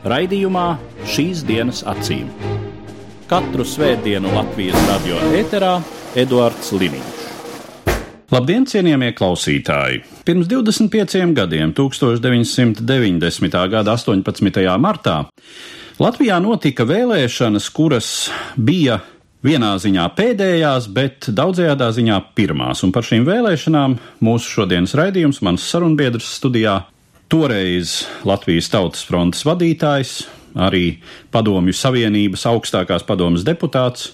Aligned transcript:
Raidījumā 0.00 0.78
šīs 1.04 1.42
dienas 1.44 1.82
acīm. 1.84 2.30
Katru 3.28 3.66
svētdienu 3.68 4.30
Latvijas 4.32 4.78
radio 4.88 5.18
eterā 5.36 5.74
Eduards 6.16 6.70
Liniņš. 6.72 7.18
Labdien, 8.32 8.64
cienījamie 8.64 9.10
klausītāji! 9.18 10.00
Pirms 10.24 10.48
25 10.48 11.34
gadiem, 11.36 11.74
1990. 11.76 13.60
gada 13.74 13.92
18. 13.98 14.64
martā, 14.80 15.18
Latvijā 16.00 16.40
notika 16.40 16.86
vēlēšanas, 16.88 17.68
kuras 17.76 18.30
bija 18.56 19.02
vienā 19.44 19.74
ziņā 19.82 20.06
pēdējās, 20.16 20.88
bet 20.96 21.28
daudzajā 21.28 21.76
ziņā 21.76 22.22
pirmās. 22.36 22.80
Un 22.86 22.92
par 22.96 23.04
šīm 23.04 23.28
vēlēšanām 23.28 23.98
mūsu 24.24 24.56
šodienas 24.56 24.96
raidījums, 24.96 25.42
mans 25.44 25.68
sarunbiedrs 25.68 26.38
studijā, 26.40 26.86
toreiz 27.30 28.04
Latvijas 28.26 28.68
Tautas 28.72 29.04
frontes 29.06 29.44
vadītājs, 29.46 30.24
arī 30.58 30.98
Padomju 31.30 31.74
Savienības 31.76 32.46
augstākās 32.50 33.06
padomas 33.06 33.46
deputāts 33.46 34.10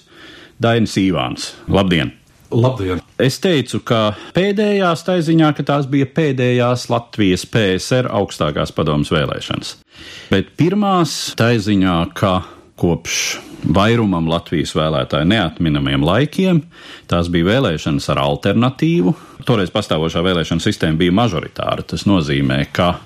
Dainis 0.61 0.95
Īvāns. 1.01 1.51
Labdien! 1.69 2.13
Labdien! 2.53 3.01
Es 3.19 3.41
teicu, 3.43 3.81
ka 3.83 4.13
pēdējās 4.37 5.03
tā 5.07 5.17
ziņā, 5.25 5.51
ka 5.57 5.65
tās 5.67 5.89
bija 5.91 6.07
pēdējās 6.07 6.87
Latvijas 6.93 7.43
PSR 7.51 8.07
augstākās 8.21 8.71
padomas 8.75 9.11
vēlēšanas. 9.11 9.73
Bet 10.31 10.53
pirmās 10.59 11.17
tā 11.39 11.51
ziņā, 11.59 11.97
ka 12.15 12.37
kopš 12.77 13.19
vairumam 13.73 14.29
Latvijas 14.29 14.73
vēlētāju 14.77 15.27
neatminamiem 15.31 16.03
laikiem 16.05 16.61
tās 17.09 17.31
bija 17.33 17.51
vēlēšanas 17.51 18.09
ar 18.13 18.21
alternatīvu. 18.23 19.13
Toreiz 19.47 19.71
pastāvošā 19.73 20.23
vēlēšana 20.25 20.63
sistēma 20.63 20.99
bija 21.01 21.15
mažoritāra. 21.15 21.85
Tas 21.87 22.05
nozīmē, 22.09 22.63
ka 22.75 22.97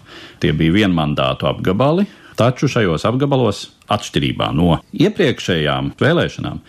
tie 0.41 0.51
bija 0.57 0.81
vienmandātu 0.81 1.47
apgabali, 1.49 2.07
Taču 2.41 2.65
šajos 2.71 3.03
apgabalos, 3.05 3.65
atšķirībā 3.91 4.47
no 4.55 4.77
iepriekšējām 4.97 5.91
vēlēšanām, 5.99 6.61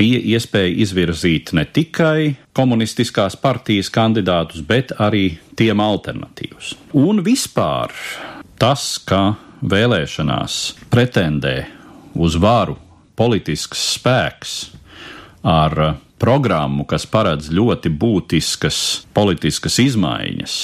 bija 0.00 0.20
iespēja 0.36 0.70
izvirzīt 0.84 1.50
ne 1.58 1.66
tikai 1.66 2.36
komunistiskās 2.56 3.36
partijas 3.40 3.90
kandidātus, 3.92 4.62
bet 4.64 4.94
arī 5.02 5.34
tiem 5.58 5.82
alternatīvus. 5.82 6.72
Un 6.96 7.24
vispār 7.26 7.92
tas, 8.62 8.86
ka 9.04 9.34
vēlēšanās 9.60 10.60
pretendē 10.94 11.56
uz 12.14 12.36
varu 12.40 12.76
politisks 13.18 13.82
spēks 13.96 14.54
ar 15.46 15.96
programmu, 16.20 16.84
kas 16.88 17.06
paredz 17.08 17.48
ļoti 17.52 17.92
būtiskas 17.96 18.78
politiskas 19.16 19.78
izmaiņas, 19.80 20.56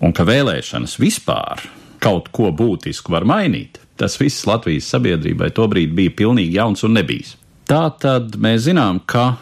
un 0.00 0.14
ka 0.14 0.26
vēlēšanas 0.26 0.96
vispār 1.02 1.66
kaut 2.00 2.30
ko 2.32 2.50
būtisku 2.54 3.12
var 3.12 3.26
mainīt, 3.28 3.80
tas 4.00 4.16
viss 4.20 4.46
Latvijas 4.48 4.88
sabiedrībai 4.94 5.50
tobrīd 5.56 5.92
bija 5.96 6.14
pilnīgi 6.22 6.56
jauns 6.56 6.86
un 6.86 6.96
nebijis. 6.96 7.34
Tā 7.68 7.84
tad 8.00 8.38
mēs 8.40 8.64
zinām, 8.66 9.02
ka 9.06 9.36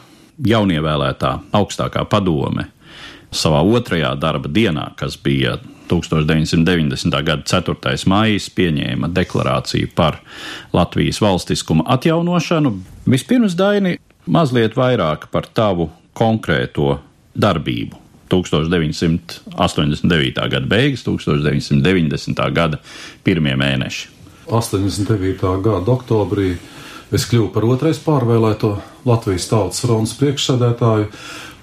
jaunievēlētā 0.45 1.31
augstākā 1.57 2.05
padome 2.11 2.69
savā 3.35 3.61
otrajā 3.63 4.15
darba 4.21 4.49
dienā, 4.49 4.91
kas 4.97 5.17
bija 5.21 5.59
1990. 5.91 7.23
gada 7.25 7.43
4. 7.43 8.07
maija, 8.07 8.39
pieņēma 8.57 9.09
deklarāciju 9.17 9.89
par 9.95 10.21
Latvijas 10.73 11.21
valstiskuma 11.25 11.85
atjaunošanu. 11.97 12.75
Vispirms, 13.09 13.57
Daini, 13.59 13.99
mazliet 14.27 14.77
vairāk 14.77 15.27
par 15.33 15.45
tavu 15.55 15.91
konkrēto 16.19 16.99
darbību 17.39 18.09
1989. 18.29 20.49
gada 20.51 20.67
beigas, 20.67 21.05
1990. 21.07 22.53
gada 22.53 22.79
pirmie 23.25 23.57
mēneši. 23.57 24.09
89. 24.49 25.63
gada 25.65 25.93
oktobrī 25.93 26.57
es 27.13 27.27
kļuvu 27.29 27.53
par 27.53 27.65
otrais 27.69 27.99
pārvēlēto 28.05 28.79
Latvijas 29.09 29.49
Tautas 29.49 29.81
fronts 29.85 30.15
priekšsēdētāju, 30.21 31.07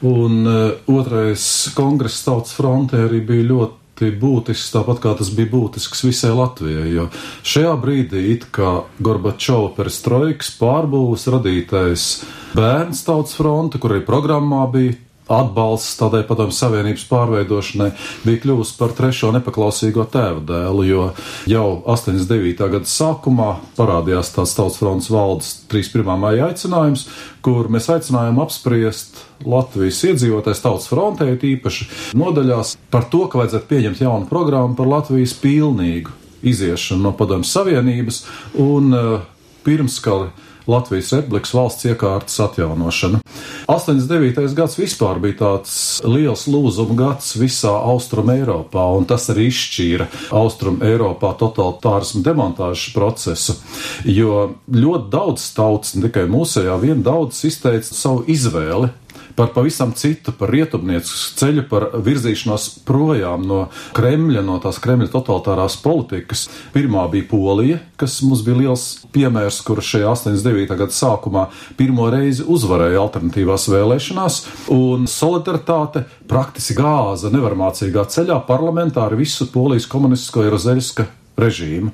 un 0.10 0.34
uh, 0.46 0.72
otrais 0.92 1.70
kongress 1.78 2.26
Tautas 2.26 2.54
frontē 2.58 2.98
arī 3.08 3.20
bija 3.26 3.50
ļoti 3.54 3.76
būtisks, 4.02 4.74
tāpat 4.74 5.00
kā 5.04 5.14
tas 5.18 5.30
bija 5.32 5.52
būtisks 5.54 6.04
visai 6.04 6.34
Latvijai. 6.36 6.90
Jo 6.92 7.08
šajā 7.44 7.76
brīdī 7.80 8.26
it 8.34 8.48
kā 8.52 8.84
Gorbačova 9.00 9.72
perestroikas 9.78 10.52
pārbūves 10.60 11.28
radītais 11.32 12.26
bērns 12.56 13.06
Tautas 13.08 13.36
fronte, 13.40 13.80
kur 13.80 13.96
arī 13.96 14.04
programmā 14.06 14.66
bija 14.72 14.98
atbalsts 15.32 15.98
tādai 16.00 16.22
padomju 16.28 16.54
savienības 16.56 17.06
pārveidošanai 17.10 17.90
bija 18.26 18.42
kļuvusi 18.44 18.76
par 18.78 18.94
trešo 18.98 19.32
nepaklausīgo 19.36 20.06
tēva 20.14 20.42
dēlu, 20.46 20.86
jo 20.86 21.06
jau 21.50 21.68
89. 21.96 22.68
gada 22.76 22.90
sākumā 22.90 23.50
parādījās 23.78 24.34
tāds 24.36 24.56
tautas 24.58 24.78
fronts 24.82 25.10
valdes 25.14 25.54
31. 25.72 26.20
maija 26.22 26.52
aicinājums, 26.52 27.08
kur 27.46 27.72
mēs 27.74 27.90
aicinājām 27.94 28.42
apspriest 28.46 29.24
Latvijas 29.46 30.04
iedzīvotājs 30.12 30.64
tautas 30.64 30.90
frontē, 30.92 31.32
īpaši 31.36 31.90
nodaļās 32.18 32.76
par 32.94 33.10
to, 33.12 33.26
ka 33.30 33.42
vajadzētu 33.42 33.72
pieņemt 33.72 34.06
jaunu 34.06 34.30
programmu 34.30 34.78
par 34.78 34.90
Latvijas 34.90 35.36
pilnīgu 35.42 36.14
iziešanu 36.46 37.08
no 37.08 37.14
padomju 37.18 37.50
savienības 37.50 38.22
un 38.62 38.94
uh, 38.94 39.24
pirms, 39.66 39.98
ka 40.06 40.28
Latvijas 40.68 41.14
republikas 41.14 41.54
valsts 41.54 41.86
iekārtas 41.90 42.40
atjaunošana. 42.48 43.22
89. 43.68 44.54
gads 44.58 44.78
vispār 44.78 45.20
bija 45.22 45.40
tāds 45.40 45.76
liels 46.06 46.46
lūzuma 46.50 46.98
gads 47.00 47.34
visā 47.40 47.74
Austrum 47.90 48.30
Eiropā, 48.34 48.86
un 48.98 49.08
tas 49.10 49.30
arī 49.34 49.48
izšķīra 49.52 50.10
Austrum 50.38 50.82
Eiropā 50.86 51.34
totalitārismu 51.40 52.22
demontāžas 52.26 52.94
procesu, 52.94 53.58
jo 54.06 54.52
ļoti 54.70 55.10
daudz 55.14 55.48
tautas, 55.58 55.96
ne 55.98 56.06
tikai 56.08 56.28
mūsējā, 56.30 56.78
vien 56.82 57.02
daudz 57.06 57.42
izteica 57.50 57.94
savu 57.94 58.26
izvēli 58.32 58.92
par 59.36 59.52
pavisam 59.56 59.92
citu, 59.96 60.34
par 60.38 60.52
rietumniecisku 60.54 61.40
ceļu, 61.40 61.66
par 61.70 61.88
virzīšanos 62.06 62.68
projām 62.88 63.44
no 63.48 63.66
Kremļa, 63.96 64.44
no 64.46 64.58
tās 64.64 64.80
Kremļa 64.84 65.12
totalitārās 65.14 65.78
politikas. 65.84 66.48
Pirmā 66.76 67.06
bija 67.12 67.28
Polija, 67.30 67.82
kas 68.00 68.22
mums 68.26 68.46
bija 68.46 68.62
liels 68.64 68.86
piemērs, 69.16 69.60
kur 69.68 69.84
šajā 69.84 70.14
89. 70.14 70.78
gada 70.80 70.96
sākumā 70.96 71.48
pirmo 71.80 72.08
reizi 72.14 72.48
uzvarēja 72.48 73.02
alternatīvās 73.04 73.68
vēlēšanās, 73.74 74.40
un 74.76 75.10
solidaritāte 75.12 76.06
praktiski 76.30 76.78
gāza 76.80 77.32
nevarmācīgā 77.34 78.08
ceļā 78.16 78.40
parlamentā 78.48 79.06
ar 79.10 79.20
visu 79.20 79.50
Polijas 79.52 79.90
komunistisko 79.92 80.48
Jerozeļska 80.48 81.10
režīmu. 81.40 81.92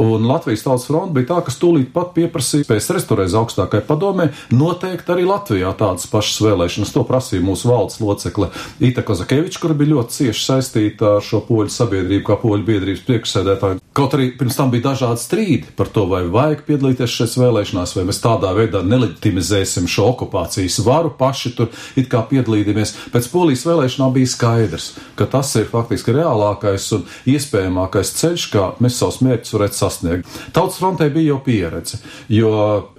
Un 0.00 0.26
Latvijas 0.28 0.64
Tautas 0.64 0.86
fronte 0.88 1.14
bija 1.16 1.32
tā, 1.32 1.40
kas 1.46 1.58
tūlīt 1.60 1.90
pat 1.94 2.14
pieprasīja 2.16 2.68
PSRS 2.68 3.08
toreiz 3.08 3.36
augstākai 3.38 3.82
padomē 3.86 4.30
noteikt 4.54 5.10
arī 5.12 5.26
Latvijā 5.28 5.72
tādas 5.78 6.08
pašas 6.10 6.40
vēlēšanas. 6.44 6.94
To 6.94 7.04
prasīja 7.08 7.44
mūsu 7.44 7.70
valsts 7.70 8.02
locekle 8.02 8.50
Ita 8.84 9.04
Kozakeviča, 9.06 9.60
kur 9.62 9.76
bija 9.78 9.96
ļoti 9.96 10.18
cieši 10.18 10.44
saistīta 10.44 11.16
ar 11.18 11.24
šo 11.24 11.42
poļu 11.48 11.72
sabiedrību, 11.74 12.24
kā 12.28 12.38
poļu 12.40 12.64
biedrības 12.68 13.04
priekšsēdētāju. 13.08 13.82
Kaut 13.98 14.14
arī 14.14 14.28
pirms 14.38 14.54
tam 14.54 14.70
bija 14.70 14.92
dažādi 14.92 15.18
strīdi 15.18 15.72
par 15.76 15.88
to, 15.90 16.04
vai 16.06 16.22
vajag 16.30 16.60
piedalīties 16.68 17.16
šajās 17.16 17.36
vēlēšanās, 17.40 17.94
vai 17.96 18.04
mēs 18.06 18.20
tādā 18.22 18.52
veidā 18.54 18.84
nelegitimizēsim 18.86 19.88
šo 19.90 20.12
okupācijas 20.12 20.78
varu, 20.86 21.10
paši 21.18 21.54
tur 21.58 21.72
it 21.98 22.06
kā 22.12 22.22
piedalīties. 22.30 22.94
Pēc 23.10 23.26
polijas 23.32 23.66
vēlēšanām 23.66 24.14
bija 24.14 24.30
skaidrs, 24.30 24.92
ka 25.18 25.26
tas 25.26 25.50
ir 25.58 25.66
faktiski 25.72 26.14
reālākais 26.14 26.86
un 26.94 27.04
iespējamākais 27.34 28.14
ceļš, 28.20 28.46
kā 28.54 28.68
mēs 28.84 28.98
savus 29.00 29.20
mērķus 29.24 29.54
varētu 29.56 29.78
sasniegt. 29.78 30.38
Tautas 30.56 30.78
frontē 30.80 31.08
bija 31.14 31.34
jau 31.34 31.38
pieredze, 31.46 32.00
jo 32.32 32.52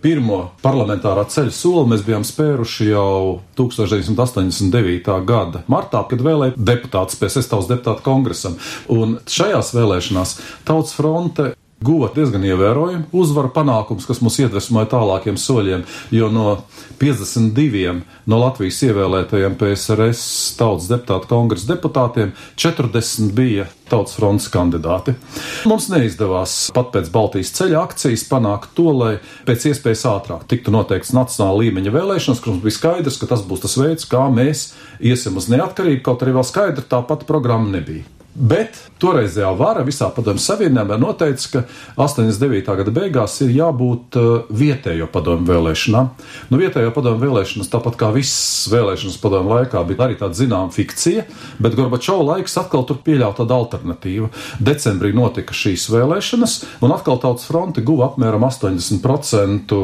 pirmo 0.03 0.41
parlamentārā 0.63 1.25
ceļa 1.29 1.53
soli 1.55 1.85
mēs 1.93 2.05
bijām 2.07 2.25
spēruši 2.27 2.89
jau 2.91 3.39
1989. 3.59 5.15
gada 5.29 5.63
martā, 5.71 6.03
kad 6.09 6.23
vēlēja 6.25 6.57
deputātus 6.57 7.19
pēc 7.19 7.39
Estāvas 7.43 7.69
deputātu 7.71 8.05
kongresam. 8.05 8.59
Un 8.91 9.19
šajās 9.29 9.73
vēlēšanās 9.77 10.37
Tautas 10.67 10.95
fronte 10.97 11.53
guva 11.83 12.09
diezgan 12.15 12.43
ievērojumu 12.43 13.07
uzvaru 13.15 13.51
panākums, 13.55 14.07
kas 14.07 14.19
mūs 14.23 14.39
iedvesmoja 14.43 14.89
tālākiem 14.91 15.37
soļiem, 15.39 15.85
jo 16.11 16.27
no 16.33 16.57
52 16.99 18.01
no 18.29 18.39
Latvijas 18.41 18.81
ievēlētajiem 18.89 19.55
PSRS 19.59 20.23
tautas 20.59 20.89
deputātu 20.91 21.31
kongresa 21.31 21.71
deputātiem 21.71 22.33
40 22.59 23.31
bija 23.37 23.69
tautas 23.89 24.17
fronts 24.19 24.49
kandidāti. 24.51 25.15
Mums 25.69 25.87
neizdevās 25.93 26.57
pat 26.75 26.91
pēc 26.93 27.09
Baltijas 27.15 27.55
ceļa 27.57 27.81
akcijas 27.87 28.27
panākt 28.29 28.75
to, 28.77 28.91
lai 28.99 29.15
pēc 29.47 29.71
iespējas 29.71 30.05
ātrāk 30.11 30.45
tiktu 30.51 30.75
noteikts 30.75 31.15
nacionāla 31.15 31.63
līmeņa 31.63 31.95
vēlēšanas, 31.95 32.43
kur 32.43 32.57
mums 32.57 32.67
bija 32.67 32.79
skaidrs, 32.81 33.21
ka 33.21 33.31
tas 33.31 33.47
būs 33.47 33.65
tas 33.65 33.79
veids, 33.79 34.07
kā 34.09 34.27
mēs 34.33 34.73
iesim 34.99 35.39
uz 35.39 35.49
neatkarību, 35.51 36.03
kaut 36.05 36.27
arī 36.27 36.37
vēl 36.37 36.47
skaidra 36.47 36.85
tā 36.85 37.01
pati 37.07 37.29
programma 37.29 37.71
nebija. 37.79 38.18
Bet 38.37 38.77
toreizējā 39.01 39.49
vara 39.57 39.81
visā 39.83 40.07
padomju 40.13 40.41
savienībā 40.43 40.99
noteica, 41.01 41.49
ka 41.49 41.61
89. 42.05 42.75
gada 42.77 42.91
beigās 42.93 43.39
ir 43.41 43.55
jābūt 43.55 44.17
uh, 44.19 44.27
vietējo 44.53 45.07
padomju 45.11 45.49
vēlēšanām. 45.49 46.11
Nu, 46.51 46.59
vietējo 46.61 46.93
padomju 46.95 47.23
vēlēšanas, 47.23 47.71
tāpat 47.73 47.97
kā 47.99 48.11
visas 48.13 48.69
vēlēšanas 48.71 49.17
padomju 49.23 49.55
laikā, 49.55 49.81
bija 49.89 50.05
arī 50.05 50.19
tāda 50.21 50.37
zināma 50.37 50.69
fikcija, 50.75 51.25
bet 51.59 51.75
Gorbačova 51.79 52.27
laiks 52.35 52.55
atkal 52.61 52.85
tur 52.87 53.01
pieļāva 53.03 53.33
tādu 53.41 53.57
alternatīvu. 53.57 54.31
Decembrī 54.61 55.11
notika 55.17 55.57
šīs 55.57 55.89
vēlēšanas, 55.91 56.55
un 56.85 56.95
atkal 56.95 57.19
Tautas 57.19 57.49
fronte 57.49 57.83
guva 57.83 58.11
apmēram 58.11 58.45
80% 58.45 59.75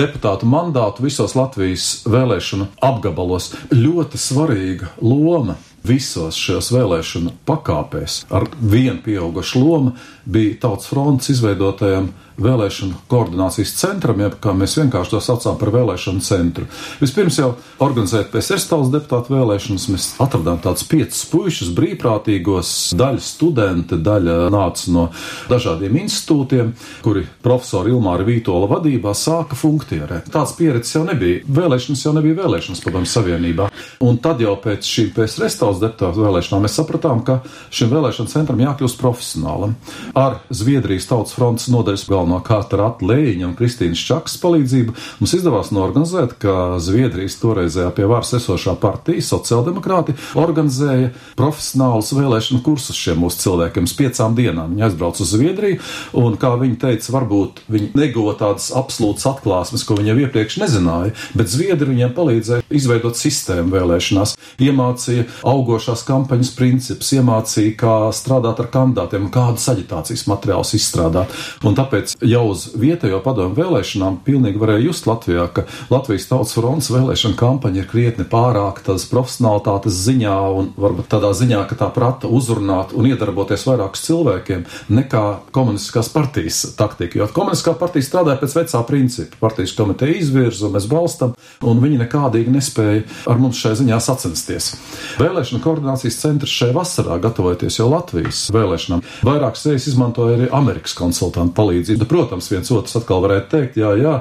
deputātu 0.00 0.50
mandātu 0.50 1.04
visos 1.04 1.36
Latvijas 1.38 2.06
vēlēšanu 2.08 2.72
apgabalos. 2.80 3.52
Ļoti 3.76 4.24
svarīga 4.24 4.94
loma 5.04 5.60
visos 5.86 6.38
šajos 6.40 6.70
vēlēšanu 6.74 7.34
pakāpēs 7.48 8.24
ar 8.34 8.48
vienu 8.60 9.00
pieaugušu 9.04 9.62
lomu 9.62 9.96
bija 10.26 10.60
Tautas 10.66 10.90
fronts 10.90 11.30
izveidotajam 11.30 12.10
vēlēšanu 12.40 12.98
koordinācijas 13.08 13.72
centram, 13.78 14.20
jeb 14.20 14.36
kā 14.42 14.52
mēs 14.56 14.76
vienkārši 14.78 15.14
to 15.14 15.20
saucām 15.24 15.56
par 15.60 15.70
vēlēšanu 15.74 16.22
centru. 16.24 16.66
Vispirms 17.00 17.38
jau 17.40 17.52
organizēt 17.82 18.28
PSRS 18.32 18.68
tautas 18.70 18.92
deputātu 18.92 19.32
vēlēšanas, 19.32 19.86
mēs 19.92 20.08
atradām 20.22 20.60
tādus 20.64 20.84
piecus 20.90 21.22
puišus 21.32 21.72
brīvprātīgos, 21.76 22.72
daļa 22.98 23.24
studenti, 23.24 23.98
daļa 24.04 24.36
nāca 24.52 24.92
no 24.92 25.06
dažādiem 25.50 25.96
institūtiem, 26.02 26.74
kuri 27.04 27.24
profesori 27.44 27.94
Ilmāra 27.94 28.26
Vītola 28.28 28.68
vadībā 28.74 29.14
sāka 29.16 29.56
funkcionēt. 29.56 30.28
Tāds 30.32 30.56
pieredzes 30.58 30.98
jau 30.98 31.06
nebija. 31.08 31.40
Vēlēšanas 31.56 32.04
jau 32.04 32.14
nebija 32.16 32.40
vēlēšanas 32.42 32.84
padomju 32.84 33.10
savienībā. 33.10 33.70
Un 34.04 34.20
tad 34.20 34.42
jau 34.44 34.58
pēc 34.60 34.84
šīm 34.84 35.12
PSRS 35.16 35.60
tautas 35.62 35.75
deputātu 35.82 36.24
vēlēšanām 36.26 36.66
mēs 36.66 36.76
sapratām, 36.78 37.24
ka 37.26 37.40
šim 37.74 37.92
vēlēšanu 37.94 38.32
centram 38.32 38.60
jākļūst 38.62 39.00
profesionālam. 39.00 39.76
Ar 40.16 40.40
Zviedrijas 40.50 41.08
tautas 41.10 41.36
fronts 41.36 41.70
nodaļas 41.72 42.06
galveno 42.08 42.26
galvenokārt 42.26 42.74
ar 42.74 42.82
Atlēņa 42.90 43.46
un 43.48 43.54
Kristīnas 43.56 44.02
Čakas 44.06 44.36
palīdzību, 44.42 44.94
mums 45.20 45.34
izdevās 45.36 45.70
norganizēt, 45.74 46.36
ka 46.42 46.78
Zviedrijas 46.82 47.38
toreizējā 47.40 47.90
pie 47.96 48.06
varas 48.08 48.34
esošā 48.36 48.76
partija, 48.80 49.22
sociāldemokrāti, 49.22 50.16
organizēja 50.36 51.12
profesionālus 51.38 52.12
vēlēšanu 52.16 52.62
kursus 52.66 52.98
šiem 52.98 53.22
mūsu 53.22 53.44
cilvēkiem 53.44 53.86
uz 53.86 53.94
piecām 53.96 54.36
dienām. 54.36 54.74
Viņi 54.74 54.86
aizbrauca 54.88 55.22
uz 55.24 55.32
Zviedriju, 55.34 55.80
un, 56.20 56.36
kā 56.40 56.52
viņi 56.60 56.80
teica, 56.82 57.12
varbūt 57.16 57.62
viņi 57.72 57.92
neguva 57.96 58.36
tādas 58.38 58.70
absolūtas 58.76 59.28
atklāsmes, 59.30 59.86
ko 59.86 59.98
viņi 59.98 60.12
jau 60.12 60.18
iepriekš 60.26 60.60
nezināja, 60.62 61.14
bet 61.36 61.52
Zviedri 61.52 61.92
viņiem 61.92 62.14
palīdzēja 62.16 62.66
izveidot 62.76 63.18
sistēmu 63.18 63.74
vēlēšanās, 63.76 64.36
iemācīja 64.62 65.28
augošās 65.56 66.04
kampaņas 66.06 66.52
principus, 66.56 67.12
iemācīja, 67.16 67.74
kā 67.80 67.94
strādāt 68.14 68.60
ar 68.62 68.70
kandidātiem 68.72 69.26
un 69.26 69.32
kādus 69.34 69.66
aģitācijas 69.72 70.26
materiālus 70.30 70.74
izstrādāt. 70.78 71.32
Un 71.66 71.76
tāpēc 71.78 72.16
jau 72.20 72.44
uz 72.52 72.68
vietējo 72.78 73.20
padomu 73.24 73.56
vēlēšanām 73.58 74.20
pilnīgi 74.26 74.60
varēja 74.60 74.86
just 74.86 75.08
Latvijā, 75.08 75.46
ka 75.52 75.66
Latvijas 75.92 76.28
tautas 76.30 76.54
fronts 76.56 76.90
vēlēšana 76.92 77.38
kampaņa 77.40 77.82
ir 77.82 77.88
krietni 77.90 78.26
pārāk 78.28 78.82
tādas 78.86 79.06
profesionālitātes 79.10 80.00
ziņā 80.06 80.36
un 80.58 80.70
varbūt 80.78 81.10
tādā 81.12 81.32
ziņā, 81.36 81.62
ka 81.70 81.78
tā 81.80 81.90
prata 81.94 82.30
uzrunāt 82.32 82.94
un 82.96 83.08
iedarboties 83.10 83.66
vairākus 83.68 84.04
cilvēkiem 84.06 84.64
nekā 84.92 85.24
komunistiskās 85.54 86.10
partijas 86.12 86.62
taktika. 86.78 87.20
Jo 87.20 87.28
komunistiskā 87.32 87.76
partija 87.78 88.06
strādāja 88.06 88.40
pēc 88.42 88.56
vecā 88.60 88.82
principa. 88.88 89.40
Partijas 89.46 89.74
komiteja 89.76 90.18
izvirza, 90.20 90.70
mēs 90.72 90.88
balstam, 90.90 91.34
un 91.66 91.82
viņi 91.82 92.00
nekādīgi 92.02 92.52
nespēja 92.54 93.04
ar 93.30 93.40
mums 93.40 93.60
šai 93.60 93.74
ziņā 93.80 93.98
sacensties. 94.02 94.72
Vēlēšana 95.20 95.45
koordinācijas 95.64 96.18
centrs 96.20 96.52
šai 96.52 96.72
vasarā, 96.76 97.18
gatavojoties 97.22 97.78
jau 97.78 97.88
Latvijas 97.92 98.46
vēlēšanām, 98.54 99.02
vairākas 99.26 99.66
reizes 99.68 99.92
izmantoja 99.92 100.36
arī 100.36 100.48
Amerikas 100.54 100.96
konsultantu 100.98 101.54
palīdzību. 101.56 102.08
Protams, 102.10 102.50
viens 102.52 102.70
otrs 102.74 102.96
atkal 103.00 103.22
varētu 103.24 103.50
teikt, 103.52 103.78
jā, 103.80 103.92
jā, 104.00 104.14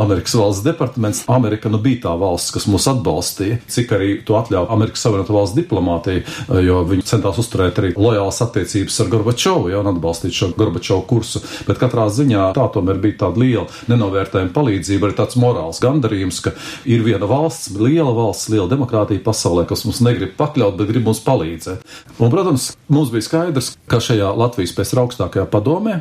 Amerikas 0.00 0.36
valsts 0.38 0.64
departaments, 0.66 1.22
Amerika 1.32 1.70
nu 1.72 1.80
bija 1.82 2.02
tā 2.06 2.14
valsts, 2.18 2.52
kas 2.54 2.68
mūs 2.70 2.88
atbalstīja, 2.92 3.60
cik 3.70 3.94
arī 3.96 4.10
to 4.26 4.36
atļauj 4.38 4.70
Amerikas 4.72 5.04
Savienoto 5.06 5.36
valsts 5.36 5.56
diplomātija, 5.58 6.24
jo 6.64 6.82
viņi 6.88 7.06
centās 7.08 7.40
uzturēt 7.42 7.80
arī 7.82 7.92
lojālas 7.96 8.42
attiecības 8.44 9.00
ar 9.02 9.12
Gorbačovu, 9.12 9.72
jau 9.72 9.82
un 9.82 9.92
atbalstīt 9.92 10.36
šo 10.36 10.50
Gorbačovu 10.56 11.06
kursu. 11.10 11.42
Bet 11.68 11.80
katrā 11.82 12.08
ziņā 12.12 12.50
tā 12.56 12.66
tomēr 12.74 13.00
bija 13.02 13.24
tāda 13.26 13.42
liela 13.42 13.66
nenovērtējuma 13.90 14.54
palīdzība, 14.54 15.08
arī 15.08 15.18
tāds 15.18 15.38
morāls 15.40 15.80
gandarījums, 15.82 16.40
ka 16.44 16.54
ir 16.88 17.04
viena 17.06 17.28
valsts, 17.28 17.72
liela 17.78 18.12
valsts, 18.16 18.50
liela 18.52 18.68
demokrātija 18.70 19.22
pasaulē, 19.24 19.66
kas 19.68 19.84
mums 19.86 20.02
negrib 20.04 20.34
pakļaut, 20.38 20.71
bet 20.78 20.90
grib 20.90 21.06
mums 21.08 21.22
palīdzēt. 21.26 21.84
Un, 22.18 22.32
protams, 22.32 22.72
mums 22.92 23.12
bija 23.14 23.28
skaidrs, 23.28 23.74
ka 23.90 24.00
šajā 24.02 24.32
Latvijas 24.36 24.74
pēc 24.76 24.96
augstākajā 25.04 25.46
padomē 25.52 26.00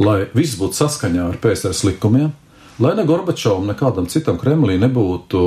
lai 0.00 0.26
viss 0.36 0.56
būtu 0.60 0.78
saskaņā 0.78 1.26
ar 1.30 1.40
PSRS 1.42 1.84
likumiem, 1.88 2.30
lai 2.82 2.94
ne 2.96 3.04
Gorbačovam, 3.08 3.68
nekādam 3.70 4.08
citam 4.10 4.38
Kremlī 4.40 4.78
nebūtu 4.80 5.42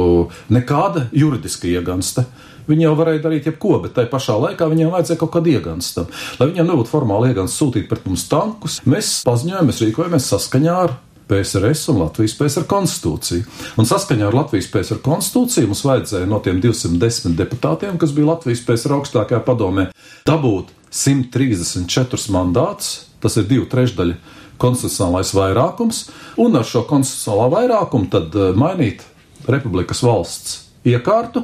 nekāda 0.54 1.08
juridiska 1.16 1.70
iegansta. 1.72 2.28
Viņi 2.66 2.88
jau 2.88 2.96
varēja 2.98 3.22
darīt 3.22 3.46
jebko, 3.46 3.76
bet 3.84 3.94
tajā 3.94 4.10
pašā 4.10 4.40
laikā 4.42 4.66
viņiem 4.72 4.90
vajadzēja 4.90 5.20
kaut 5.22 5.36
kādu 5.36 5.52
ieganstam. 5.54 6.08
Lai 6.40 6.48
viņiem 6.50 6.72
nebūtu 6.72 6.90
formāli 6.90 7.30
iegansts 7.30 7.60
sūtīt 7.62 7.86
pret 7.92 8.08
mums 8.10 8.26
tankus, 8.32 8.80
mēs 8.90 9.20
paziņojam, 9.28 9.70
mēs 9.70 9.84
rīkojamies 9.86 10.30
saskaņā 10.32 10.78
ar 10.88 10.96
PSRS 11.30 11.90
un 11.94 12.02
Latvijas 12.04 12.36
PSR 12.38 12.68
konstitūciju. 12.70 13.46
Un 13.82 13.90
saskaņā 13.90 14.28
ar 14.30 14.38
Latvijas 14.38 14.70
PSR 14.74 15.02
konstitūciju 15.06 15.72
mums 15.72 15.84
vajadzēja 15.88 16.30
no 16.30 16.40
tiem 16.46 16.62
210 16.64 17.38
deputātiem, 17.40 18.00
kas 18.02 18.14
bija 18.16 18.34
Latvijas 18.34 18.64
PSR 18.68 18.98
augstākajā 19.00 19.42
padomē, 19.46 19.90
dabūt 20.28 20.74
134 20.96 22.32
mandātus, 22.36 23.08
tas 23.24 23.38
ir 23.42 23.50
divu 23.50 23.66
trešdaļu 23.72 24.20
konstitucionālais 24.62 25.34
vairākums, 25.36 26.06
un 26.42 26.56
ar 26.56 26.68
šo 26.68 26.86
konstitucionālā 26.88 27.50
vairākumu 27.58 28.12
tad 28.14 28.38
eh, 28.38 28.54
mainīt 28.56 29.04
republikas 29.50 30.02
valsts 30.06 30.62
iekārtu 30.86 31.44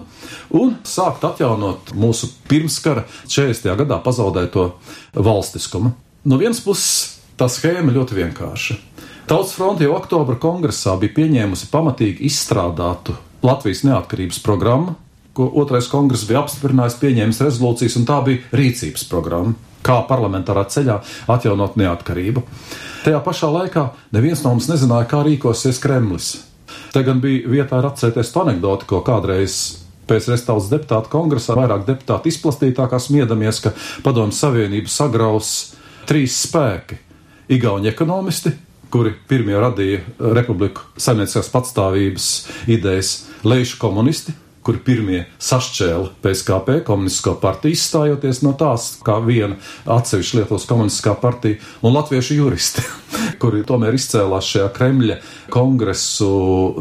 un 0.57 0.75
sākt 0.85 1.25
atjaunot 1.25 1.93
mūsu 1.97 2.29
pirmskara 2.49 3.07
40. 3.25 3.73
gadā 3.81 3.97
pazaudēto 4.03 4.67
valstiskumu. 5.17 5.93
No 6.29 6.37
vienas 6.37 6.61
puses, 6.61 7.17
tā 7.37 7.49
schēma 7.49 7.93
ļoti 7.95 8.19
vienkārša. 8.19 8.77
Tautas 9.31 9.53
fronte 9.55 9.85
jau 9.85 9.93
oktobra 9.95 10.35
kongresā 10.35 10.97
bija 10.99 11.13
pieņēmusi 11.15 11.69
pamatīgi 11.71 12.25
izstrādātu 12.27 13.13
Latvijas 13.47 13.85
neatkarības 13.87 14.41
programmu, 14.43 14.97
ko 15.31 15.45
otrais 15.61 15.85
kongress 15.87 16.25
bija 16.27 16.41
apstiprinājis, 16.41 16.97
pieņēmis 16.99 17.37
rezolūcijas, 17.45 17.93
un 17.95 18.07
tā 18.09 18.17
bija 18.25 18.57
rīcības 18.59 19.05
programma 19.07 19.53
kā 19.87 20.01
parlamentārā 20.09 20.65
ceļā 20.73 20.97
atjaunot 21.31 21.77
neatkarību. 21.79 22.43
Tajā 23.05 23.21
pašā 23.23 23.47
laikā 23.53 23.85
neviens 24.11 24.41
no 24.43 24.51
mums 24.51 24.67
nezināja, 24.67 25.07
kā 25.13 25.21
rīkosies 25.23 25.79
Kremlis. 25.79 26.33
Te 26.91 26.99
gan 27.07 27.21
bija 27.23 27.53
vietā 27.53 27.79
atcerēties 27.87 28.33
to 28.33 28.43
anekdoti, 28.43 28.89
ko 28.89 28.99
kādreiz 29.07 29.61
pēc 30.11 30.27
restāles 30.33 30.67
deputātu 30.73 31.07
kongresā 31.13 31.55
vairāk 31.55 31.85
deputāti 31.87 32.33
izplatītākā 32.35 32.99
smiedamies, 32.99 33.63
ka 33.63 33.71
Padomju 34.03 34.35
Savienību 34.35 34.91
sagraus 34.91 35.53
trīs 36.11 36.35
spēki- 36.49 36.99
Igauni 37.55 37.87
ekonomisti, 37.87 38.51
kuri 38.91 39.13
pirmie 39.27 39.57
radīja 39.59 40.03
republiku 40.35 40.83
saimnieciskās 40.99 41.51
patstāvības 41.53 42.29
idejas, 42.71 43.13
leišu 43.47 43.79
komunisti, 43.81 44.35
kuri 44.61 44.81
pirmie 44.85 45.19
sašķēla 45.41 46.11
PSKP, 46.21 46.81
komunistisko 46.85 47.33
partiju, 47.41 47.73
izstājoties 47.77 48.43
no 48.45 48.53
tās, 48.57 48.91
kā 49.05 49.17
viena 49.25 49.57
atsevišķa 49.89 50.37
Lietuvas 50.41 50.67
komunistiskā 50.69 51.15
partija, 51.21 51.57
un 51.81 51.95
latviešu 51.95 52.37
juristi, 52.37 52.85
kuri 53.41 53.63
tomēr 53.67 53.97
izcēlās 53.97 54.51
šajā 54.53 54.69
Kremļa 54.75 55.17
kongresu 55.53 56.31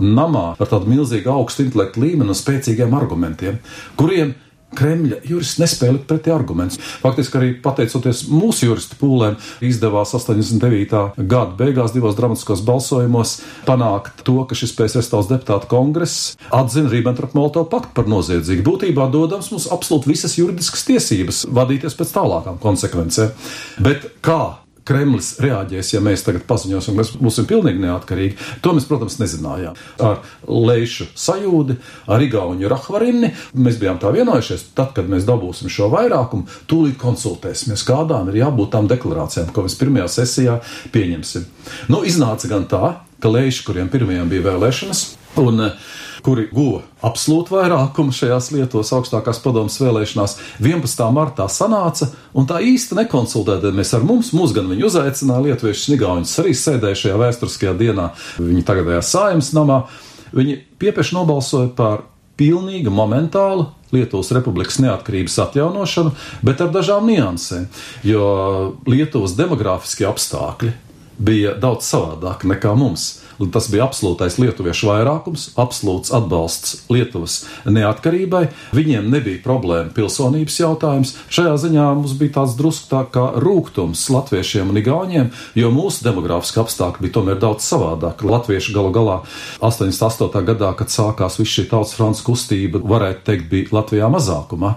namā 0.05 0.51
ar 0.59 0.71
tādu 0.71 0.93
milzīgu 0.93 1.33
augstu 1.33 1.65
intelektu 1.67 2.05
līmeni 2.05 2.35
un 2.35 2.39
spēcīgiem 2.39 2.95
argumentiem, 3.01 3.61
kuriem 3.97 4.37
Kremļa 4.77 5.21
jurists 5.27 5.59
nespēja 5.61 5.97
likt 5.97 6.07
pretī 6.11 6.33
argumentus. 6.35 6.79
Faktiski 7.03 7.39
arī 7.41 7.51
pateicoties 7.63 8.23
mūsu 8.31 8.69
juristu 8.69 8.99
pūlēm, 9.01 9.37
izdevās 9.67 10.15
89. 10.15 11.03
gada 11.19 11.57
beigās 11.59 11.95
divos 11.97 12.17
dramatiskos 12.19 12.63
balsojumos 12.67 13.37
panākt 13.67 14.23
to, 14.27 14.39
ka 14.47 14.59
šis 14.59 14.77
PSRS 14.79 15.11
tautas 15.11 15.31
deputāta 15.33 15.71
kongress 15.71 16.37
atzina 16.55 16.93
Ribbentrop-Molotov 16.93 17.69
paktu 17.73 17.95
par 17.99 18.11
noziedzīgu, 18.11 18.67
būtībā 18.67 19.11
dodams 19.13 19.51
mums 19.53 19.69
absolūti 19.75 20.13
visas 20.13 20.39
juridiskas 20.39 20.87
tiesības 20.89 21.45
vadīties 21.51 21.99
pēc 21.99 22.17
tālākām 22.17 22.63
konsekvencēm. 22.63 23.35
Bet 23.83 24.07
kā 24.25 24.43
Kremlis 24.91 25.37
reaģēs, 25.43 25.93
ja 25.95 26.01
mēs 26.03 26.25
tagad 26.27 26.43
paziņosim, 26.51 26.97
ka 26.97 27.01
mēs 27.01 27.13
būsim 27.21 27.47
pilnīgi 27.51 27.85
neatkarīgi. 27.85 28.49
To 28.65 28.75
mēs, 28.75 28.89
protams, 28.91 29.21
nezinājām. 29.21 29.79
Ar 30.03 30.19
Leišu 30.51 31.07
sajūdi, 31.15 31.77
ar 32.11 32.25
Igauņu 32.27 32.71
Rahvarini 32.73 33.31
mēs 33.55 33.79
bijām 33.79 34.01
tā 34.03 34.11
vienojušies, 34.17 34.71
tad, 34.75 34.91
kad 34.97 35.07
mēs 35.11 35.29
dabūsim 35.29 35.71
šo 35.71 35.91
vairākumu, 35.95 36.51
tūlīt 36.71 36.99
konsultēsimies, 36.99 37.87
kādām 37.87 38.33
ir 38.33 38.41
jābūt 38.43 38.75
tām 38.75 38.91
deklarācijām, 38.91 39.55
ko 39.55 39.67
mēs 39.69 39.79
pirmajā 39.79 40.11
sesijā 40.19 40.59
pieņemsim. 40.91 41.47
Nu, 41.93 42.03
iznāca 42.09 42.51
gan 42.51 42.67
tā, 42.71 42.97
ka 43.23 43.31
Leiši, 43.31 43.65
kuriem 43.69 43.93
pirmajām 43.93 44.31
bija 44.33 44.49
vēlēšanas, 44.51 45.07
un 45.39 45.69
uh, 45.69 45.90
kuri 46.25 46.47
guva 46.53 46.83
absolūtu 47.07 47.55
vairākumu 47.55 48.15
šajās 48.15 48.51
Lietuvas 48.55 48.93
augstākās 48.97 49.41
padomas 49.45 49.79
vēlēšanās, 49.81 50.37
11. 50.61 51.07
martā 51.17 51.47
sanāca, 51.51 52.11
un 52.37 52.49
tā 52.51 52.61
īsti 52.65 52.99
nekonsultēdamies 53.01 53.95
ar 53.97 54.07
mums, 54.07 54.35
mūs 54.37 54.55
gan 54.57 54.69
viņi 54.71 54.87
uzaicināja, 54.91 55.47
Lietuviešu 55.49 55.87
Snigauņus 55.87 56.37
arī 56.43 56.55
sēdēja 56.57 57.03
šajā 57.05 57.19
vēsturiskajā 57.25 57.75
dienā, 57.81 58.11
viņa 58.39 58.65
tagadējā 58.69 59.03
sājums 59.07 59.53
namā, 59.57 59.83
viņi 60.37 60.61
piepieši 60.81 61.17
nobalsoja 61.17 61.73
par 61.77 62.05
pilnīgi 62.41 62.93
momentālu 62.93 63.69
Lietuvas 63.91 64.31
republikas 64.33 64.79
neatkarības 64.79 65.39
atjaunošanu, 65.45 66.13
bet 66.47 66.61
ar 66.63 66.71
dažām 66.73 67.09
niansēm, 67.11 67.67
jo 68.07 68.29
Lietuvas 68.87 69.35
demografiskie 69.39 70.07
apstākļi 70.09 70.73
bija 71.21 71.57
daudz 71.61 71.91
savādāki 71.91 72.49
nekā 72.53 72.73
mums. 72.79 73.20
Tas 73.49 73.71
bija 73.73 73.87
absolūtais 73.87 74.37
lietuviešu 74.37 74.91
vairākums, 74.91 75.47
absolūts 75.61 76.13
atbalsts 76.13 76.83
Lietuvas 76.93 77.39
neatkarībai. 77.65 78.43
Viņiem 78.77 79.09
nebija 79.09 79.41
problēma 79.45 79.95
pilsonības 79.97 80.59
jautājums. 80.61 81.15
Šajā 81.33 81.55
ziņā 81.65 81.87
mums 81.97 82.13
bija 82.21 82.37
tāds 82.41 82.57
drusku 82.59 82.91
tā 82.91 83.01
kā 83.15 83.25
rūkums 83.41 84.03
latviešiem 84.13 84.73
un 84.73 84.81
igauņiem, 84.83 85.31
jo 85.57 85.71
mūsu 85.73 86.05
demogrāfiski 86.05 86.61
apstākļi 86.61 87.07
bija 87.07 87.17
tomēr 87.17 87.41
daudz 87.41 87.65
savādāk. 87.65 88.21
Latvieši 88.29 88.75
galu 88.77 88.93
galā 88.93 89.17
88. 89.65 90.45
gadā, 90.51 90.75
kad 90.77 90.93
sākās 90.93 91.41
viss 91.41 91.57
šī 91.57 91.67
tautas 91.73 91.97
fronts 91.97 92.21
kustība, 92.27 92.83
varētu 92.85 93.25
teikt, 93.31 93.49
bija 93.49 93.73
Latvijā 93.79 94.11
mazākumā, 94.13 94.75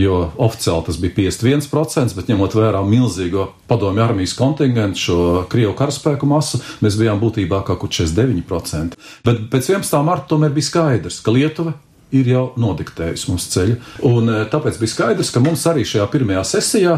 jo 0.00 0.24
oficiāli 0.40 0.88
tas 0.88 0.98
bija 0.98 1.16
51%, 1.30 2.18
bet 2.18 2.34
ņemot 2.34 2.58
vērā 2.58 2.82
milzīgo 2.86 3.50
padomju 3.70 4.02
armijas 4.02 4.34
kontingentu, 4.34 4.98
šo 4.98 5.18
Krievu 5.50 5.76
karaspēku 5.78 6.26
masu, 6.26 6.58
mēs 6.82 6.98
bijām 6.98 7.20
būtībā 7.22 7.62
kā 7.66 7.78
kaut 7.78 7.94
49%. 8.00 8.98
Bet 9.26 9.46
pēc 9.52 9.70
11. 9.76 10.02
marta 10.06 10.32
tomēr 10.32 10.52
bija 10.56 10.70
skaidrs, 10.70 11.20
ka 11.24 11.34
Lietuva 11.34 11.76
ir 12.16 12.28
jau 12.30 12.44
nodiktējusi 12.60 13.30
mums 13.30 13.46
ceļu. 13.52 13.78
Un 14.10 14.30
e, 14.32 14.42
tāpēc 14.50 14.80
bija 14.80 14.94
skaidrs, 14.94 15.32
ka 15.34 15.42
mums 15.44 15.64
arī 15.70 15.86
šajā 15.86 16.06
pirmajā 16.10 16.44
sesijā 16.56 16.96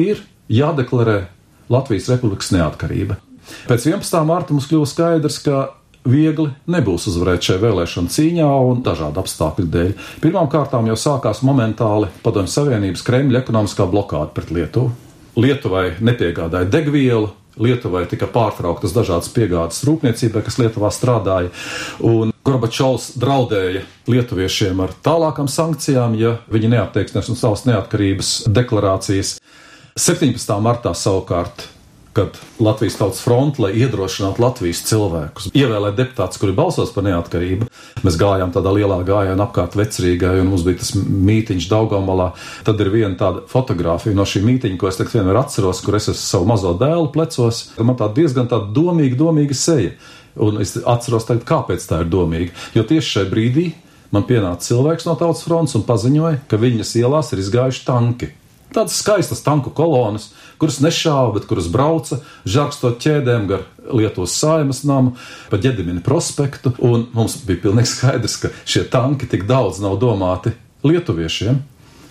ir 0.00 0.24
jādeklarē 0.52 1.20
Latvijas 1.72 2.10
Republikas 2.12 2.52
neatkarība. 2.54 3.18
Pēc 3.68 3.88
11. 3.90 4.20
marta 4.28 4.56
mums 4.56 4.68
kļuva 4.70 4.88
skaidrs, 4.88 5.40
ka 5.44 5.66
viegli 6.08 6.50
nebūs 6.68 7.08
uzvarēt 7.12 7.44
šajā 7.46 7.60
vēlēšana 7.62 8.12
cīņā 8.12 8.48
un 8.68 8.82
dažādu 8.84 9.22
apstākļu 9.22 9.68
dēļ. 9.72 9.94
Pirmkārt, 10.24 10.76
jau 10.90 10.98
sākās 11.00 11.40
momentāli 11.46 12.10
Padomju 12.24 12.52
Savienības 12.52 13.04
Kremļa 13.06 13.40
ekonomiskā 13.40 13.88
blokāde 13.88 14.32
pret 14.36 14.52
Lietuvu. 14.52 14.92
Lietuvai 15.40 15.96
nepiegādāja 16.04 16.68
degvielu, 16.70 17.32
Lietuvai 17.60 18.04
tika 18.10 18.26
pārtrauktas 18.30 18.94
dažādas 18.96 19.30
piegādes 19.34 19.82
rūpniecībai, 19.86 20.42
kas 20.46 20.58
Lietuvā 20.58 20.90
strādāja, 20.94 21.52
un 22.02 22.32
Gorbačovs 22.44 23.14
draudēja 23.20 23.84
lietuviešiem 24.10 24.82
ar 24.84 24.96
tālākām 25.06 25.48
sankcijām, 25.48 26.16
ja 26.18 26.38
viņi 26.52 26.74
neatteiksies 26.74 27.30
no 27.30 27.38
savas 27.38 27.64
neatkarības 27.68 28.34
deklarācijas. 28.52 29.38
17. 29.94 30.58
martā 30.60 30.90
savukārt 30.98 31.68
kad 32.14 32.38
Latvijas 32.62 32.96
Tautas 32.98 33.20
fronte, 33.24 33.62
lai 33.64 33.72
iedrošinātu 33.82 34.42
Latvijas 34.42 34.84
cilvēkus, 34.86 35.48
ievēlēt 35.50 35.96
deputātus, 35.98 36.38
kuri 36.38 36.54
balsos 36.54 36.92
par 36.94 37.06
neatkarību. 37.08 37.66
Mēs 38.06 38.18
gājām 38.20 38.52
tādā 38.54 38.70
lielā 38.76 39.00
gājienā 39.06 39.48
apkārt 39.48 39.74
vecrīgai, 39.78 40.36
un 40.42 40.52
mums 40.52 40.62
bija 40.66 40.78
tas 40.82 40.92
mītiņš 40.94 41.66
Daugamalā. 41.72 42.30
Tad 42.66 42.82
ir 42.84 42.92
viena 42.94 43.18
tāda 43.18 43.42
fotografija 43.50 44.14
no 44.14 44.26
šī 44.28 44.44
mītiņa, 44.46 44.78
ko 44.78 44.90
es 44.90 45.00
tagad 45.00 45.18
vienmēr 45.18 45.40
atceros, 45.42 45.82
kur 45.82 45.98
es 45.98 46.06
esmu 46.12 46.20
savu 46.22 46.50
mazo 46.52 46.76
dēlu 46.78 47.10
plecos. 47.14 47.64
Man 47.82 47.98
tā 47.98 48.10
diezgan 48.14 48.46
tāda 48.52 48.70
domīga, 48.76 49.18
domīga 49.18 49.58
seja. 49.58 49.96
Un 50.38 50.62
es 50.62 50.76
atceros 50.78 51.26
tagad, 51.26 51.42
kāpēc 51.50 51.82
tā 51.90 52.04
ir 52.04 52.14
domīga. 52.14 52.54
Jo 52.78 52.86
tieši 52.86 53.18
šajā 53.18 53.30
brīdī 53.34 53.66
man 54.14 54.26
pienāca 54.28 54.62
cilvēks 54.70 55.06
no 55.08 55.18
Tautas 55.18 55.42
fronts 55.46 55.74
un 55.74 55.82
paziņoja, 55.86 56.44
ka 56.46 56.62
viņas 56.62 56.94
ielās 57.02 57.34
ir 57.34 57.42
izgājuši 57.42 57.84
tanki. 57.86 58.30
Tādas 58.74 58.96
skaistas 58.98 59.42
tanku 59.46 59.70
kolonas, 59.70 60.32
kuras 60.60 60.80
nešāva, 60.84 61.34
bet 61.36 61.46
kuras 61.50 61.68
brauca, 61.72 62.20
žakstot 62.48 63.00
ķēdēm 63.02 63.46
gar 63.50 63.66
Lietuvas 63.84 64.36
saimas 64.38 64.82
namu, 64.88 65.14
pa 65.50 65.60
ģedimina 65.60 66.02
prospektu. 66.04 66.72
Un 66.84 67.08
mums 67.16 67.36
bija 67.44 67.66
pilnīgi 67.66 67.92
skaidrs, 67.92 68.38
ka 68.42 68.52
šie 68.64 68.86
tanki 68.92 69.28
tik 69.30 69.46
daudz 69.50 69.82
nav 69.84 69.98
domāti 70.02 70.54
lietuviešiem, 70.84 71.60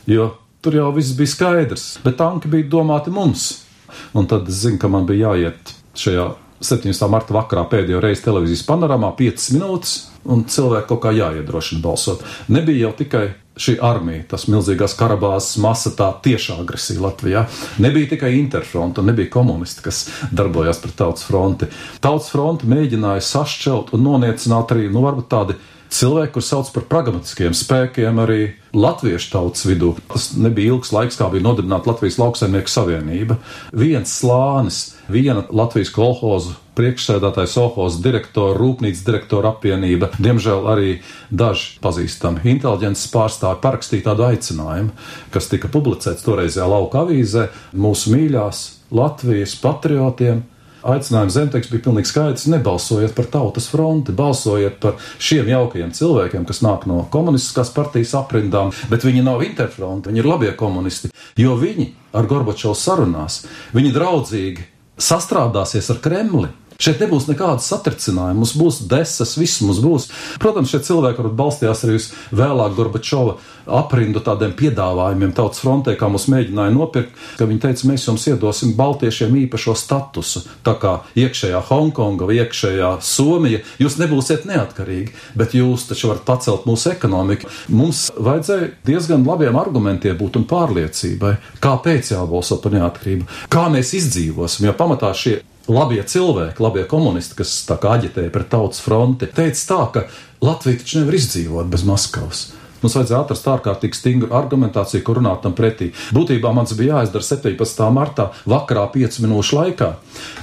jo 0.10 0.32
tur 0.64 0.78
jau 0.78 0.92
viss 0.96 1.16
bija 1.18 1.34
skaidrs, 1.34 1.88
bet 2.06 2.20
tanki 2.22 2.52
bija 2.52 2.70
domāti 2.78 3.14
mums. 3.14 3.50
Un 4.18 4.30
tad 4.30 4.48
es 4.50 4.64
zinu, 4.64 4.80
ka 4.82 4.90
man 4.90 5.06
bija 5.10 5.34
jāiet 5.34 5.76
šajā 6.00 6.32
17. 6.64 7.08
marta 7.12 7.36
vakarā 7.36 7.66
pēdējo 7.70 8.00
reizi 8.02 8.24
televīzijas 8.24 8.64
panorāmā 8.68 9.12
5 9.18 9.50
minūtes, 9.58 9.96
un 10.24 10.46
cilvēki 10.48 10.90
kaut 10.90 11.02
kā 11.04 11.12
jāiedrošina 11.16 11.84
balsot. 11.84 12.24
Nebija 12.48 12.88
jau 12.88 12.94
tikai 13.04 13.26
šī 13.60 13.76
armija, 13.86 14.24
tas 14.32 14.48
milzīgās 14.50 14.96
karabāzes 14.98 15.60
masa, 15.62 15.92
tā 15.98 16.10
tieša 16.26 16.58
agresija 16.64 17.04
Latvijā. 17.04 17.46
Nebija 17.84 18.14
tikai 18.16 18.34
interfronta, 18.40 19.04
nebija 19.06 19.30
komunisti, 19.34 19.84
kas 19.86 20.08
darbojās 20.32 20.82
pret 20.82 20.98
tautas 20.98 21.28
fronti. 21.28 21.70
Tautas 22.04 22.32
fronti 22.34 22.70
mēģināja 22.70 23.26
sašķelt 23.30 23.94
un 23.94 24.06
noniecināt 24.08 24.74
arī, 24.74 24.90
nu, 24.94 25.06
varbūt 25.06 25.30
tādi 25.30 25.60
cilvēki, 25.94 26.34
kurus 26.34 26.50
sauc 26.50 26.72
par 26.74 26.88
pragmatiskiem 26.90 27.54
spēkiem, 27.58 28.22
arī 28.24 28.42
latviešu 28.74 29.30
tautas 29.36 29.68
vidū. 29.70 29.94
Tas 30.10 30.32
nebija 30.40 30.74
ilgs 30.74 30.94
laiks, 30.96 31.20
kā 31.20 31.30
bija 31.34 31.46
nodibināta 31.46 31.92
Latvijas 31.92 32.18
lauksaimnieku 32.22 32.74
savienība. 32.74 33.38
Viens 33.78 34.18
slānis, 34.18 34.84
viena 35.14 35.46
Latvijas 35.54 35.94
kolhozu 35.94 36.58
priekšsēdētājs, 36.78 37.58
Ohoza 37.62 38.02
direktora, 38.04 38.58
rūpnīcas 38.60 39.04
direktora 39.08 39.54
apvienība, 39.54 40.12
diemžēl 40.18 40.70
arī 40.74 40.94
daži 41.30 41.78
pazīstami 41.84 42.46
inteliģences 42.56 43.12
pārstāvi 43.14 43.62
parakstīja 43.64 44.10
tādu 44.10 44.28
aicinājumu, 44.30 44.96
kas 45.34 45.52
tika 45.52 45.72
publicēts 45.74 46.26
toreizējā 46.26 46.70
lauka 46.70 47.04
avīzē 47.06 47.50
mūsu 47.78 48.16
mīļās 48.16 48.64
Latvijas 48.94 49.56
patriotiem 49.62 50.44
aicinājums 50.84 51.38
zemteiks 51.38 51.70
bija 51.72 51.86
pilnīgi 51.88 52.10
skaidrs. 52.12 52.48
Nebalsojiet 52.52 53.16
par 53.16 53.30
tautas 53.32 53.70
fronti, 53.72 54.16
balsojiet 54.16 54.80
par 54.84 55.00
šiem 55.22 55.50
jaukajiem 55.54 55.94
cilvēkiem, 55.96 56.48
kas 56.50 56.62
nāk 56.66 56.88
no 56.90 57.04
komunistiskās 57.14 57.72
partijas 57.76 58.14
aprindām, 58.20 58.74
bet 58.92 59.06
viņi 59.08 59.24
nav 59.26 59.44
interfronti, 59.46 60.12
viņi 60.12 60.24
ir 60.24 60.30
labie 60.30 60.52
komunisti, 60.60 61.14
jo 61.40 61.56
viņi 61.60 61.90
ar 62.14 62.28
Gorbačovu 62.30 62.78
sarunās, 62.78 63.44
viņi 63.76 63.94
draudzīgi 63.96 64.68
sastrādāsies 65.00 65.90
ar 65.94 66.04
Kremli. 66.04 66.52
Šeit 66.82 67.02
nebūs 67.04 67.30
nekādas 67.30 67.68
satricinājuma, 67.72 68.42
mums 68.42 68.56
būs 68.58 68.82
desas, 68.90 69.36
viss 69.40 69.62
mums 69.64 69.82
būs. 69.84 70.10
Protams, 70.42 70.72
šie 70.74 70.82
cilvēki 70.90 71.22
varbūt 71.22 71.40
balstījās 71.40 71.84
arī 71.86 71.98
uz 72.00 72.10
vēlāk 72.36 72.78
Gorbačova 72.78 73.38
aprindu 73.64 74.20
tādiem 74.24 74.54
piedāvājumiem 74.58 75.32
tautas 75.36 75.62
frontē, 75.64 75.96
kā 76.00 76.10
mums 76.12 76.28
mēģināja 76.32 76.74
nopirkt, 76.76 77.16
ka 77.40 77.48
viņi 77.48 77.62
teica, 77.64 77.88
mēs 77.90 78.08
jums 78.10 78.26
iedosim 78.28 78.74
baltiešiem 78.80 79.38
īpašo 79.46 79.76
statusu, 79.80 80.44
tā 80.66 80.76
kā 80.82 80.98
iekšējā 81.20 81.62
Hongkonga 81.70 82.28
vai 82.28 82.42
iekšējā 82.42 82.92
Somija, 83.06 83.62
jūs 83.80 83.98
nebūsiet 84.02 84.48
neatkarīgi, 84.50 85.14
bet 85.40 85.56
jūs 85.58 85.88
taču 85.90 86.12
varat 86.12 86.26
pacelt 86.28 86.68
mūsu 86.70 86.92
ekonomiku. 86.94 87.52
Mums 87.74 88.10
vajadzēja 88.20 88.74
diezgan 88.88 89.24
labiem 89.28 89.58
argumentiem 89.60 90.20
būt 90.20 90.42
un 90.42 90.48
pārliecībai, 90.50 91.38
kāpēc 91.64 92.14
jābalso 92.16 92.60
par 92.64 92.76
neatkarību, 92.76 93.30
kā 93.54 93.70
mēs 93.72 93.96
izdzīvosim, 94.02 94.68
jo 94.68 94.78
pamatā 94.78 95.14
šie 95.16 95.40
labie 95.72 96.04
cilvēki, 96.04 96.64
labie 96.64 96.84
komunisti, 96.90 97.38
kas 97.40 97.54
tā 97.68 97.78
kā 97.82 97.96
aģitēja 97.98 98.34
pret 98.34 98.50
tautas 98.52 98.84
fronti, 98.84 99.30
teica 99.32 99.64
tā, 99.70 99.80
ka 99.94 100.06
Latvija 100.44 100.82
taču 100.82 101.00
nevar 101.02 101.20
izdzīvot 101.20 101.72
bez 101.72 101.86
Maskavas. 101.88 102.44
Mums 102.84 102.98
vajadzēja 103.00 103.22
atrast 103.24 103.50
ārkārtīgi 103.50 103.98
stingru 103.98 104.32
argumentāciju, 104.36 105.04
kur 105.08 105.22
runāt 105.22 105.44
tam 105.46 105.56
pretī. 105.58 105.92
Būtībā 106.16 106.52
man 106.56 106.68
tas 106.70 106.78
bija 106.80 107.00
jāizdara 107.00 107.26
17. 107.26 107.90
martā, 107.96 108.30
vakarā, 108.50 108.86
5 108.94 109.22
minūšu 109.24 109.60
laikā. 109.60 109.90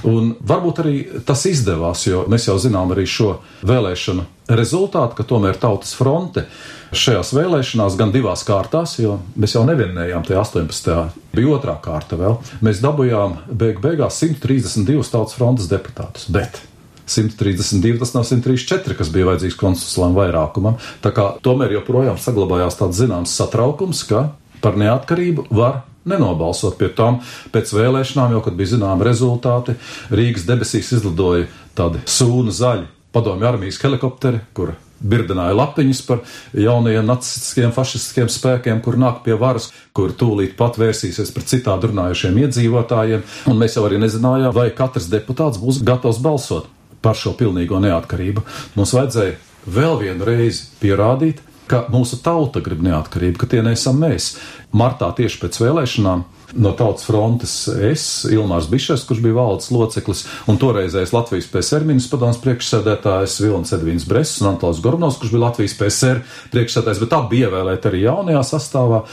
Un 0.09 0.33
varbūt 0.41 0.83
arī 0.83 0.95
tas 1.27 1.45
izdevās, 1.49 2.05
jo 2.09 2.25
mēs 2.31 2.49
jau 2.49 2.57
zinām 2.61 2.93
arī 2.95 3.05
šo 3.09 3.35
vēlēšanu 3.67 4.27
rezultātu, 4.51 5.15
ka 5.17 5.25
tomēr 5.27 5.59
Tautas 5.61 5.93
fronte 5.95 6.45
šajās 6.91 7.31
vēlēšanās 7.37 7.95
gan 7.99 8.11
divās 8.11 8.43
kārtās, 8.47 8.97
jo 8.99 9.19
mēs 9.39 9.55
jau 9.55 9.63
nevienējām 9.67 10.25
tajā 10.27 10.41
18. 10.43 10.97
bija 11.35 11.53
otrā 11.55 11.77
kārta 11.83 12.19
vēl. 12.19 12.39
Mēs 12.65 12.81
dabūjām 12.83 13.37
beig 13.47 13.79
beigās 13.83 14.19
132 14.23 15.13
Tautas 15.13 15.37
frontes 15.37 15.71
deputātus. 15.71 16.27
Bet 16.33 16.59
132, 17.05 17.99
tas 18.01 18.13
nav 18.15 18.25
134, 18.27 18.97
kas 18.99 19.13
bija 19.13 19.29
vajadzīgs 19.31 19.57
konstitucionālam 19.59 20.17
vairākumam. 20.19 20.77
Tā 21.03 21.13
kā 21.15 21.31
tomēr 21.45 21.77
joprojām 21.77 22.19
saglabājās 22.21 22.79
tāds 22.79 23.01
zināms 23.01 23.33
satraukums, 23.37 24.03
ka 24.09 24.29
par 24.61 24.77
neatkarību 24.79 25.49
var 25.53 25.81
nenobalsot 26.07 26.77
pie 26.79 26.89
tām. 26.97 27.19
Pēc 27.53 27.73
vēlēšanām, 27.75 28.35
jau 28.35 28.45
kad 28.45 28.57
bija 28.57 28.75
zināmi 28.75 29.05
rezultāti, 29.07 29.77
Rīgas 30.13 30.47
debesīs 30.49 30.93
izlidoja 30.97 31.49
tādi 31.77 32.01
sūnu 32.09 32.53
zaļi 32.55 32.87
padomju 33.11 33.47
armijas 33.47 33.79
helikopteri, 33.83 34.41
kur 34.55 34.73
birdināja 35.01 35.55
lapiņas 35.57 36.01
par 36.05 36.21
jaunajiem 36.57 37.07
nacistiskiem, 37.09 37.71
fašistiskiem 37.75 38.29
spēkiem, 38.29 38.81
kur 38.85 38.99
nāk 39.01 39.23
pie 39.25 39.33
varas, 39.39 39.71
kur 39.97 40.13
tūlīt 40.13 40.53
pat 40.59 40.77
vērsīsies 40.81 41.33
pret 41.35 41.49
citādi 41.49 41.89
runājušiem 41.89 42.37
iedzīvotājiem. 42.43 43.25
Un 43.49 43.57
mēs 43.61 43.77
jau 43.77 43.87
arī 43.87 43.97
nezinājām, 44.01 44.53
vai 44.55 44.69
katrs 44.77 45.09
deputāts 45.11 45.61
būs 45.61 45.81
gatavs 45.85 46.21
balsot 46.21 46.69
par 47.01 47.17
šo 47.17 47.33
pilnīgo 47.37 47.79
neatkarību. 47.83 48.43
Mums 48.77 48.93
vajadzēja 48.97 49.37
vēl 49.71 49.97
vienu 50.01 50.27
reizi 50.27 50.67
pierādīt, 50.81 51.41
ka 51.71 51.85
mūsu 51.91 52.19
tauta 52.23 52.59
grib 52.63 52.83
neatkarību, 52.83 53.39
ka 53.39 53.47
tie 53.49 53.63
neesam 53.63 53.99
mēs. 54.01 54.35
Martā 54.75 55.11
tieši 55.15 55.39
pēc 55.41 55.59
vēlēšanām 55.61 56.23
no 56.59 56.71
tautas 56.75 57.05
frontes 57.07 57.53
es, 57.71 58.05
Ilmārs 58.27 58.67
Bišers, 58.71 59.05
kurš 59.07 59.21
bija 59.23 59.37
valdes 59.37 59.69
loceklis, 59.71 60.25
un 60.51 60.59
toreizējais 60.59 61.13
Latvijas 61.15 61.47
PSR 61.51 61.85
ministrs 61.87 62.11
padoms 62.11 62.41
priekšsēdētājs 62.43 63.37
Vilnis 63.43 63.71
Edvīns 63.77 64.07
Bress 64.09 64.41
un 64.41 64.51
Antons 64.51 64.81
Gornovs, 64.83 65.19
kurš 65.21 65.31
bija 65.35 65.45
Latvijas 65.45 65.77
PSR 65.79 66.19
priekšsēdētājs, 66.51 67.03
bet 67.05 67.15
abi 67.15 67.45
ievēlēti 67.45 67.91
arī 67.91 68.03
jaunajā 68.03 68.43
sastāvā. 68.51 69.05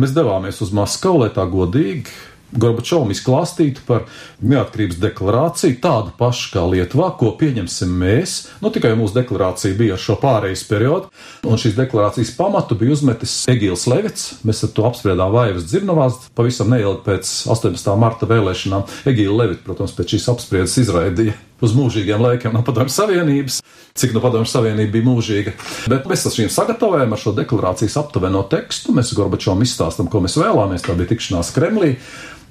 Mēs 0.00 0.16
devāmies 0.16 0.62
uz 0.64 0.72
Maskavu, 0.76 1.26
lai 1.26 1.30
tā 1.36 1.44
godīgi 1.52 2.16
Gorbačovam 2.54 3.10
izklāstītu 3.10 3.82
par 3.88 4.04
neatkarības 4.38 5.00
deklarāciju, 5.02 5.78
tādu 5.82 6.12
pašu 6.18 6.52
kā 6.54 6.62
Lietuvā, 6.70 7.10
ko 7.18 7.32
pieņemsim 7.40 7.90
mēs. 8.02 8.36
Nu, 8.62 8.70
tikai 8.74 8.94
mūsu 8.98 9.16
deklarācija 9.18 9.76
bija 9.78 9.96
ar 9.96 10.02
šo 10.02 10.18
pārejas 10.22 10.62
periodu, 10.68 11.10
un 11.46 11.58
šīs 11.60 11.74
deklarācijas 11.78 12.34
pamatu 12.38 12.78
bija 12.78 12.94
uzmetis 12.94 13.34
Egīls 13.50 13.88
Levits. 13.90 14.28
Mēs 14.46 14.62
ar 14.66 14.72
to 14.76 14.86
apspriedām 14.88 15.34
Vaivas 15.34 15.66
dzirnavās 15.66 16.30
pavisam 16.38 16.70
neilgi 16.72 17.02
pēc 17.08 17.34
18. 17.52 17.92
marta 17.98 18.30
vēlēšanām. 18.30 18.86
Egīla 19.10 19.42
Levits, 19.42 19.66
protams, 19.66 19.96
pēc 19.98 20.16
šīs 20.16 20.30
apspriedes 20.36 20.78
izraidīja 20.84 21.34
uz 21.64 21.72
mūžīgiem 21.76 22.20
laikiem 22.20 22.54
no 22.54 22.62
Padomju 22.64 22.92
Savienības, 22.92 23.60
cik 23.96 24.12
no 24.14 24.20
Padomju 24.24 24.48
Savienība 24.50 24.92
bija 24.98 25.06
mūžīga. 25.06 25.54
Bet 25.90 26.08
mēs 26.10 26.26
ar 26.28 26.34
šīm 26.36 26.50
sagatavojam 26.52 27.16
ar 27.16 27.22
šo 27.22 27.32
deklarācijas 27.36 27.96
aptuveno 28.00 28.44
tekstu. 28.50 28.94
Mēs 28.96 29.14
Gorbačovam 29.16 29.64
izstāstam, 29.64 30.10
ko 30.12 30.20
mēs 30.24 30.36
vēlamies. 30.40 30.84
Tā 30.84 30.96
bija 30.98 31.14
tikšanās 31.14 31.54
Kremlī. 31.56 31.94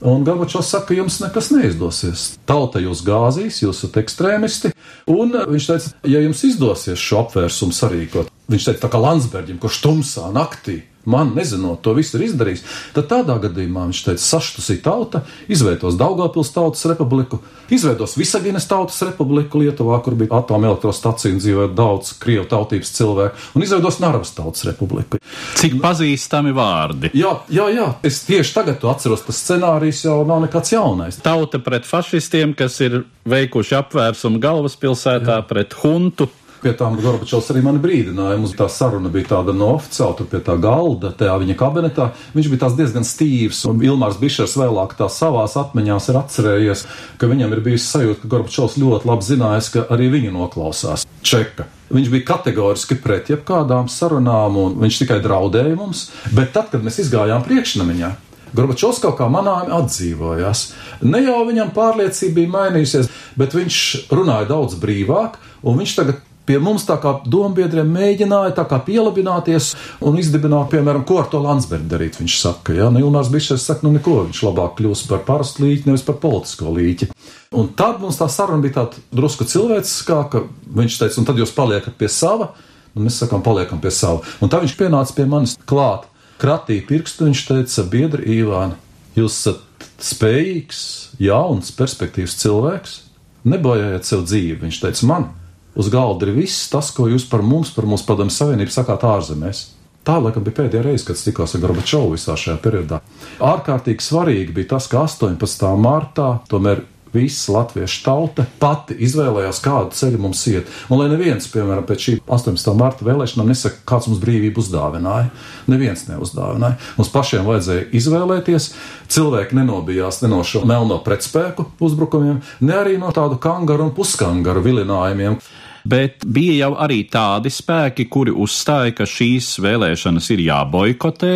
Un 0.01 0.25
Gorbačovs 0.27 0.69
saka, 0.69 0.89
ka 0.89 0.97
jums 0.97 1.21
nekas 1.23 1.51
neizdosies. 1.55 2.25
Tauta 2.49 2.81
jūs 2.83 3.03
gāzīs, 3.05 3.61
jūs 3.63 3.79
esat 3.79 4.01
ekstrēmisti. 4.03 4.73
Un 5.11 5.31
viņš 5.31 5.67
teica, 5.69 5.93
ja 6.11 6.19
jums 6.23 6.43
izdosies 6.47 6.99
šo 6.99 7.23
apvērsumu 7.23 7.75
sarīkot, 7.75 8.31
viņš 8.51 8.67
teica 8.69 8.85
tā 8.85 8.91
kā 8.93 9.01
Landsbergim, 9.01 9.61
kurš 9.61 9.81
tumsā 9.85 10.29
naktī 10.35 10.81
man 11.05 11.31
nezinot, 11.35 11.81
to 11.81 11.93
visu 11.93 12.17
ir 12.17 12.25
izdarījis, 12.27 12.63
tad 12.95 13.07
tādā 13.11 13.37
gadījumā 13.45 13.85
viņš 13.89 14.01
teica, 14.07 14.23
saštusī 14.23 14.79
tauta, 14.83 15.21
izveidos 15.51 15.97
Daugavpils 15.99 16.51
tautas 16.55 16.85
republiku, 16.89 17.39
izveidos 17.69 18.17
Visaginas 18.17 18.67
tautas 18.69 18.97
republiku 19.05 19.61
Lietuvā, 19.61 19.99
kur 20.03 20.17
bija 20.17 20.39
atomelektrostacija 20.39 21.33
un 21.33 21.41
dzīvoja 21.43 21.71
daudz 21.77 22.15
krievu 22.21 22.47
tautības 22.49 22.93
cilvēku, 22.97 23.43
un 23.55 23.65
izveidos 23.65 23.99
Naravas 24.01 24.33
tautas 24.37 24.65
republiku. 24.67 25.19
Cik 25.59 25.77
pazīstami 25.83 26.53
vārdi? 26.55 27.13
Jā, 27.17 27.35
jā, 27.53 27.67
jā, 27.73 27.89
es 28.05 28.23
tieši 28.25 28.55
tagad 28.57 28.81
to 28.81 28.89
atceros, 28.91 29.25
tas 29.27 29.41
scenārijs 29.45 30.05
jau 30.07 30.23
nav 30.27 30.41
nekāds 30.47 30.73
jaunais. 30.73 31.21
Tauta 31.25 31.61
pret 31.61 31.85
fašistiem, 31.87 32.57
kas 32.57 32.79
ir 32.85 33.03
veikuši 33.29 33.77
apvērsumu 33.77 34.41
galvaspilsētā 34.41 35.39
jā. 35.39 35.45
pret 35.49 35.77
huntu 35.83 36.29
Pie 36.65 36.71
tām 36.73 36.95
Gorbačovs 36.97 37.51
arī 37.53 37.61
mani 37.61 37.77
brīdināja. 37.77 38.39
Mums 38.41 38.55
tā 38.57 38.65
saruna 38.73 39.11
bija 39.13 39.27
tāda 39.35 39.53
no 39.53 39.67
oficiāla, 39.75 40.15
tur 40.17 40.25
pie 40.31 40.39
tā 40.41 40.55
galda, 40.57 41.11
tajā 41.13 41.35
viņa 41.43 41.55
kabinetā. 41.59 42.07
Viņš 42.33 42.49
bija 42.49 42.69
diezgan 42.79 43.05
stīvs, 43.05 43.59
un 43.69 43.83
Ilmārs 43.85 44.17
Bišers 44.17 44.55
vēlāk 44.57 44.95
tā 44.97 45.05
savās 45.13 45.53
atmiņās 45.61 46.09
ir 46.09 46.17
atcerējies, 46.23 46.83
ka 47.21 47.29
viņam 47.29 47.53
ir 47.53 47.61
bijis 47.69 47.85
sajūta, 47.93 48.23
ka 48.23 48.31
Gorbačovs 48.33 48.79
ļoti 48.81 49.11
labi 49.11 49.29
zinājis, 49.29 49.69
ka 49.75 49.85
arī 49.93 50.09
viņu 50.17 50.33
noklausās. 50.39 51.05
Čeka. 51.21 51.69
Viņš 51.93 52.11
bija 52.17 52.29
kategoriski 52.33 52.97
pret 52.97 53.29
jebkādām 53.29 53.85
sarunām, 53.85 54.57
un 54.57 54.81
viņš 54.81 55.01
tikai 55.05 55.21
draudēja 55.21 55.77
mums. 55.77 56.07
Bet 56.33 56.55
tad, 56.57 56.73
kad 56.73 56.81
mēs 56.81 57.03
izgājām 57.05 57.45
priekšnamiņā, 57.45 58.15
Gorbačovs 58.55 59.05
kaut 59.05 59.19
kā 59.19 59.29
manāmi 59.29 59.69
atdzīvojās. 59.83 60.69
Ne 61.05 61.21
jau 61.27 61.43
viņam 61.45 61.75
pārliecība 61.77 62.41
bija 62.41 62.57
mainījusies, 62.57 63.09
bet 63.37 63.53
viņš 63.53 63.81
runāja 64.09 64.49
daudz 64.55 64.79
brīvāk, 64.81 65.37
un 65.61 65.77
viņš 65.77 66.01
tagad 66.01 66.23
pie 66.45 66.59
mums 66.61 66.85
tā 66.87 66.97
kā 67.01 67.15
dombiedriem 67.29 67.89
mēģināja 67.91 68.65
pielabināties 68.85 69.71
un 70.05 70.17
izdibināt, 70.21 70.69
piemēram, 70.73 71.05
ko 71.07 71.19
ar 71.21 71.29
to 71.31 71.41
Landsbergu 71.43 71.89
darīt. 71.89 72.19
Viņš 72.21 72.37
saka, 72.41 72.75
ja, 72.77 72.89
nu, 72.93 73.01
Ilmārs 73.03 73.31
Bišers 73.33 73.65
saka, 73.65 73.85
nu 73.85 73.95
neko, 73.95 74.21
viņš 74.27 74.41
labāk 74.45 74.77
kļūs 74.79 75.05
par 75.09 75.23
parastu 75.27 75.65
līķi, 75.65 75.89
nevis 75.89 76.05
par 76.05 76.19
politisko 76.21 76.73
līķi. 76.75 77.09
Un 77.55 77.69
tad 77.77 78.01
mums 78.03 78.19
tā 78.19 78.27
saruna 78.31 78.63
bija 78.63 78.81
tāda 78.81 79.03
drusku 79.15 79.47
cilvēciskā, 79.49 80.19
ka 80.31 80.43
viņš 80.77 80.99
teica, 81.01 81.19
un 81.21 81.29
tad 81.29 81.39
jūs 81.41 81.53
paliekat 81.55 81.97
pie 81.99 82.09
sava, 82.11 82.51
un 82.95 83.07
mēs 83.07 83.21
sakām, 83.21 83.43
paliekam 83.45 83.81
pie 83.83 83.93
sava. 83.93 84.25
Un 84.43 84.51
tā 84.51 84.61
viņš 84.63 84.75
pienāca 84.79 85.15
pie 85.15 85.27
manis 85.29 85.55
klāt, 85.69 86.09
kratīja 86.41 86.87
pirkstu, 86.89 87.29
viņš 87.29 87.45
teica, 87.49 87.87
biedri 87.91 88.37
Īvāni, 88.39 88.77
jūs 89.17 89.39
esat 89.39 89.89
spējīgs, 90.03 90.83
jauns, 91.23 91.71
perspektīvs 91.77 92.35
cilvēks, 92.41 92.99
nebojājiet 93.47 94.07
sev 94.07 94.25
dzīvi, 94.27 94.59
viņš 94.65 94.83
teica 94.83 95.09
man 95.09 95.29
uz 95.75 95.91
galda 95.93 96.27
ir 96.27 96.35
viss 96.39 96.69
tas, 96.71 96.91
ko 96.95 97.09
jūs 97.11 97.27
par 97.29 97.43
mums, 97.45 97.73
par 97.75 97.87
mūsu 97.89 98.07
padomu 98.07 98.33
savienību 98.33 98.73
sakāt 98.73 99.05
ārzemēs. 99.07 99.67
Tā, 100.05 100.19
laikam, 100.21 100.43
bija 100.45 100.59
pēdējā 100.59 100.83
reize, 100.85 101.05
kad 101.07 101.17
tikos 101.17 101.55
ar 101.57 101.63
Gorbačovu 101.63 102.13
visā 102.13 102.35
šajā 102.37 102.59
periodā. 102.61 102.99
Ārkārtīgi 103.41 104.05
svarīgi 104.05 104.53
bija 104.53 104.75
tas, 104.75 104.85
ka 104.91 105.01
18. 105.01 105.71
martā 105.81 106.27
tomēr 106.51 106.83
visa 107.15 107.53
latviešu 107.55 108.03
tauta 108.03 108.45
pati 108.59 108.97
izvēlējās, 109.05 109.61
kādu 109.63 109.95
ceļu 109.95 110.19
mums 110.25 110.43
iet. 110.51 110.69
Un 110.91 110.99
lai 110.99 111.07
neviens, 111.09 111.47
piemēram, 111.51 111.85
pēc 111.87 112.05
šī 112.05 112.15
18. 112.27 112.71
marta 112.77 113.07
vēlēšanām 113.07 113.49
nesaka, 113.49 113.81
kāds 113.87 114.09
mums 114.11 114.21
brīvību 114.23 114.61
uzdāvināja. 114.61 115.31
Neviens 115.71 116.05
neuzdāvināja. 116.09 116.77
Mums 116.99 117.11
pašiem 117.15 117.47
vajadzēja 117.47 117.87
izvēlēties. 117.95 118.71
Cilvēki 119.15 119.57
nenobijās 119.57 120.21
ne 120.23 120.33
no 120.35 120.43
šo 120.45 120.65
melno 120.67 120.99
pretspēku 121.05 121.69
uzbrukumiem, 121.87 122.41
ne 122.61 122.81
arī 122.83 122.99
no 123.01 123.13
tādu 123.15 123.39
kangaru 123.41 123.87
un 123.87 123.95
puskangaru 123.95 124.65
vilinājumiem 124.65 125.39
bet 125.85 126.25
bija 126.25 126.65
jau 126.65 126.73
arī 126.85 127.03
tādi 127.11 127.51
spēki, 127.53 128.07
kuri 128.11 128.33
uzstāja, 128.33 128.95
ka 128.97 129.07
šīs 129.09 129.55
vēlēšanas 129.63 130.29
ir 130.35 130.45
jāboikotē, 130.47 131.33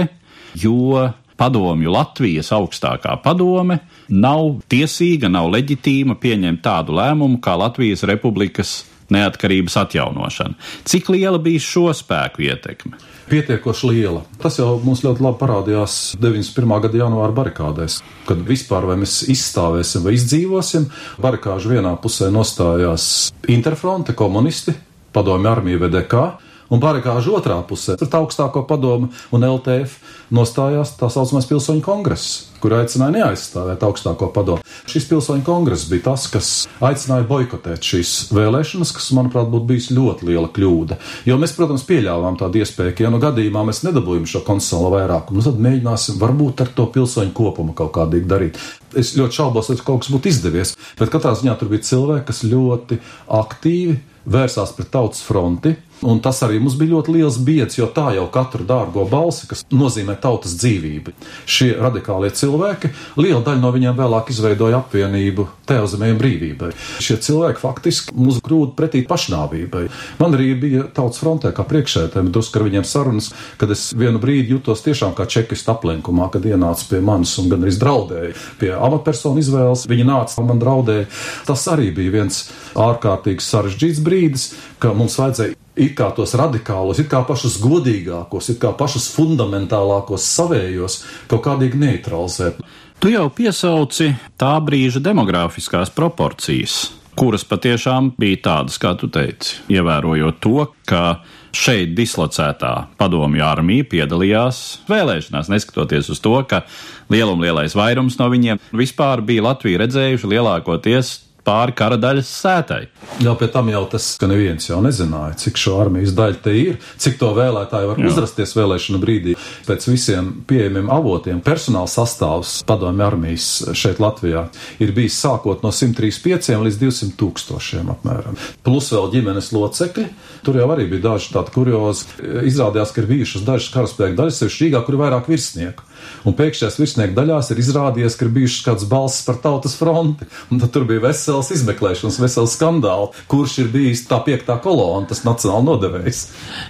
jo 0.60 1.06
padomju 1.40 1.94
Latvijas 1.94 2.52
augstākā 2.56 3.16
padome 3.24 3.80
nav 4.10 4.60
tiesīga, 4.72 5.30
nav 5.32 5.48
leģitīma 5.54 6.18
pieņemt 6.20 6.64
tādu 6.66 6.98
lēmumu 6.98 7.40
kā 7.44 7.56
Latvijas 7.60 8.04
Republikas 8.10 8.82
neatkarības 9.14 9.78
atjaunošana. 9.84 10.58
Cik 10.90 11.12
liela 11.14 11.40
bija 11.42 11.62
šo 11.64 11.90
spēku 11.96 12.46
ietekme? 12.48 13.00
Pietiekoši 13.30 13.90
liela. 13.92 14.24
Tas 14.42 14.58
jau 14.58 14.72
mums 14.82 15.04
ļoti 15.06 15.22
labi 15.22 15.38
parādījās 15.42 15.98
91. 16.22 16.76
gada 16.86 17.02
janvāra 17.04 17.36
barikādēs, 17.44 18.00
kad 18.26 18.42
vispār 18.48 18.88
vai 18.90 18.98
mēs 19.04 19.22
izstāvēsim 19.30 20.06
vai 20.06 20.16
izdzīvosim. 20.18 20.90
Barikāžu 21.22 21.76
vienā 21.76 21.94
pusē 22.02 22.32
nostājās 22.34 23.30
Interfronte, 23.50 24.18
komunisti, 24.18 24.74
padomju 25.14 25.52
armija 25.52 25.82
VDK 25.86 26.24
un 26.70 26.82
barikāžu 26.82 27.36
otrā 27.38 27.60
pusē, 27.66 27.98
pret 28.00 28.16
augstāko 28.16 28.64
padomu 28.70 29.10
un 29.36 29.46
LTF, 29.46 29.98
nostājās 30.34 30.94
tā 31.00 31.10
saucamais 31.12 31.48
pilsoņu 31.50 31.82
kongress, 31.86 32.46
kur 32.62 32.76
aicināja 32.78 33.16
neaizstāvēt 33.16 33.84
augstāko 33.88 34.30
padomu. 34.36 34.64
Šis 34.90 35.08
pilsoņu 35.10 35.46
kongress 35.48 35.88
bija 35.90 36.10
tas, 36.10 36.28
kas 36.32 36.50
aicināja 36.84 37.26
boikotēt 37.30 37.86
šīs 37.86 38.14
vēlēšanas, 38.36 38.94
kas, 38.96 39.10
manuprāt, 39.18 39.50
būtu 39.52 39.70
bijis 39.72 39.90
ļoti 39.96 40.30
liela 40.30 40.50
kļūda. 40.54 41.00
Jo 41.30 41.40
mēs, 41.42 41.56
protams, 41.58 41.86
pieļāvām 41.90 42.38
tādu 42.40 42.62
iespēju, 42.62 42.96
ka, 42.98 43.06
ja 43.06 43.14
no 43.14 43.22
gadījumā 43.24 43.66
mēs 43.70 43.82
nedabūjam 43.88 44.28
šo 44.30 44.44
konstitucionālo 44.48 44.94
vairākumu, 44.98 45.40
nu 45.40 45.48
tad 45.48 45.64
mēģināsim 45.66 46.20
varbūt 46.22 46.66
ar 46.66 46.74
to 46.76 46.86
pilsoņu 46.94 47.34
kopumu 47.38 47.76
kaut 47.78 47.94
kādīgi 47.98 48.30
darīt. 48.30 48.62
Es 48.98 49.16
ļoti 49.18 49.42
šaubos, 49.42 49.72
ka 49.72 49.86
kaut 49.86 50.04
kas 50.04 50.14
būtu 50.14 50.32
izdevies, 50.32 50.76
bet 51.00 51.14
katrā 51.14 51.36
ziņā 51.38 51.56
tur 51.60 51.70
bija 51.72 51.86
cilvēki, 51.90 52.28
kas 52.30 52.46
ļoti 52.50 53.00
aktīvi 53.40 54.00
vērsās 54.30 54.74
pret 54.78 54.92
tautas 54.94 55.22
fronti. 55.26 55.76
Un 56.02 56.22
tas 56.24 56.40
arī 56.46 56.62
mums 56.64 56.78
bija 56.80 56.94
ļoti 56.96 57.14
liels 57.18 57.38
biedrs, 57.44 57.76
jo 57.76 57.88
tā 57.92 58.14
jau 58.16 58.26
katru 58.32 58.64
dārgo 58.68 59.04
balsi, 59.10 59.50
kas 59.50 59.66
nozīmē 59.68 60.16
tautas 60.24 60.56
dzīvību. 60.62 61.12
Šie 61.50 61.74
radikālie 61.76 62.30
cilvēki, 62.32 62.94
liela 63.20 63.42
daļa 63.44 63.60
no 63.60 63.72
viņiem 63.76 63.98
vēlāk 63.98 64.32
izveidoja 64.32 64.80
apvienību 64.80 65.48
Teozemē 65.70 66.14
brīvībai. 66.18 66.72
Šie 67.04 67.20
cilvēki 67.22 67.62
faktiski 67.62 68.16
mūs 68.16 68.40
grūda 68.46 68.74
pretī 68.80 69.04
pašnāvībai. 69.10 69.84
Man 70.22 70.38
arī 70.38 70.54
bija 70.62 70.86
tautas 70.96 71.20
frontē 71.22 71.52
kā 71.56 71.68
priekšētēm, 71.68 72.32
drusku 72.32 72.62
ar 72.62 72.68
viņiem 72.70 72.88
sarunas, 72.88 73.30
kad 73.60 73.76
es 73.76 73.90
vienu 73.92 74.22
brīdi 74.24 74.56
jutos 74.56 74.86
tiešām 74.88 75.14
kā 75.18 75.28
čekistu 75.30 75.76
aplenkumā, 75.76 76.30
kad 76.32 76.48
ienāca 76.48 76.88
pie 76.90 77.04
manis 77.04 77.36
un 77.42 77.52
gan 77.52 77.68
arī 77.68 77.76
draudēja 77.76 78.34
pie 78.62 78.72
amatpersonu 78.78 79.44
izvēles. 79.44 79.86
Viņi 79.90 80.08
nāca 80.08 80.40
un 80.40 80.50
man 80.50 80.64
draudēja. 80.64 81.12
Tas 81.50 81.68
arī 81.70 81.92
bija 81.96 82.16
viens 82.22 82.46
ārkārtīgi 82.80 83.44
sarežģīts 83.44 84.04
brīdis, 84.06 84.50
ka 84.80 84.94
mums 84.98 85.18
vajadzēja 85.20 85.58
it 85.80 85.96
kā 85.96 86.10
tos 86.16 86.36
radikālos, 86.40 87.00
it 87.00 87.10
kā 87.12 87.22
pašus 87.28 87.60
godīgākos, 87.64 88.52
it 88.54 88.60
kā 88.62 88.74
pašus 88.78 89.10
fundamentālākos 89.16 90.28
savējos 90.36 91.02
kaut 91.32 91.44
kādīgi 91.48 91.80
neutralizēt. 91.80 92.60
Tu 93.00 93.14
jau 93.14 93.30
piesauci 93.32 94.12
tā 94.40 94.54
brīža 94.64 95.00
demogrāfiskās 95.04 95.92
proporcijas, 95.96 96.90
kuras 97.20 97.46
patiešām 97.48 98.14
bija 98.20 98.42
tādas, 98.50 98.80
kā 98.80 98.92
tu 99.00 99.08
teici, 99.12 99.62
ievērojot 99.72 100.42
to, 100.44 100.66
ka 100.88 101.22
šeit 101.56 101.96
dislocētā 101.98 102.74
padomju 103.00 103.46
armija 103.48 103.88
piedalījās 103.90 104.60
vēlēšanās, 104.90 105.50
neskatoties 105.50 106.12
uz 106.12 106.20
to, 106.24 106.36
ka 106.44 106.66
lielumlielais 107.10 107.74
vairums 107.76 108.20
no 108.20 108.28
viņiem 108.32 108.60
vispār 108.76 109.24
bija 109.26 109.48
Latviju 109.48 109.80
redzējuši 109.82 110.34
lielākoties 110.36 111.16
pāri 111.50 111.76
kara 111.78 111.98
daļas 112.00 112.30
sētai. 112.44 112.82
Jā, 113.24 113.34
pie 113.40 113.50
tam 113.52 113.70
jau 113.72 113.82
tas, 113.90 114.06
ka 114.22 114.30
neviens 114.30 114.70
jau 114.70 114.80
nezināja, 114.86 115.36
cik 115.42 115.58
šo 115.60 115.80
armijas 115.82 116.14
daļu 116.18 116.40
te 116.46 116.54
ir, 116.56 116.78
cik 117.02 117.18
to 117.20 117.32
vēlētāji 117.38 117.90
var 117.90 118.00
Jā. 118.00 118.12
uzrasties 118.12 118.54
vēlēšanu 118.58 119.02
brīdī. 119.02 119.36
Pēc 119.68 119.88
visiem 119.90 120.32
pieejamiem 120.50 120.92
avotiem 120.94 121.42
personāla 121.46 121.90
sastāvs 121.92 122.60
padomju 122.70 123.06
armijas 123.06 123.50
šeit 123.78 124.02
Latvijā 124.04 124.46
ir 124.84 124.94
bijis 124.96 125.18
sākot 125.24 125.66
no 125.66 125.74
135 125.76 126.60
līdz 126.68 126.80
200 126.84 127.18
tūkstošiem 127.20 127.92
apmēram. 127.96 128.40
Plus 128.66 128.92
vēl 128.94 129.10
ģimenes 129.18 129.52
locekļi. 129.56 130.08
Tur 130.46 130.62
jau 130.62 130.70
arī 130.72 130.88
bija 130.92 131.10
daži 131.10 131.34
tādi 131.34 131.54
kuriozi. 131.56 132.08
Izrādījās, 132.48 132.94
ka 132.96 133.04
ir 133.04 133.10
bijušas 133.10 133.46
dažas 133.48 133.74
karaspēka 133.74 134.16
daļas, 134.22 134.44
sevišķi 134.44 134.68
Rīgā, 134.68 134.84
kur 134.86 134.96
ir 134.96 135.04
vairāk 135.04 135.28
virsnieku. 135.32 135.89
Un 136.28 136.36
pēkšņās 136.38 136.78
virsnieku 136.80 137.16
daļās 137.18 137.52
ir 137.54 137.62
izrādījies, 137.64 138.18
ka 138.20 138.28
ir 138.28 138.34
bijušas 138.36 138.66
kādas 138.66 138.88
balsis 138.92 139.26
par 139.28 139.40
tautas 139.44 139.76
fronti. 139.80 140.28
Un 140.52 140.62
tad 140.62 140.74
tur 140.76 140.88
bija 140.90 141.04
vesels 141.08 141.52
izmeklēšanas, 141.56 142.20
vesels 142.22 142.56
skandāls, 142.58 143.18
kurš 143.32 143.60
ir 143.64 143.74
bijis 143.74 144.06
tā 144.10 144.22
piektā 144.26 144.60
kolona, 144.64 145.08
tas 145.10 145.26
nacionāli 145.28 145.70
nodevējs. 145.72 146.24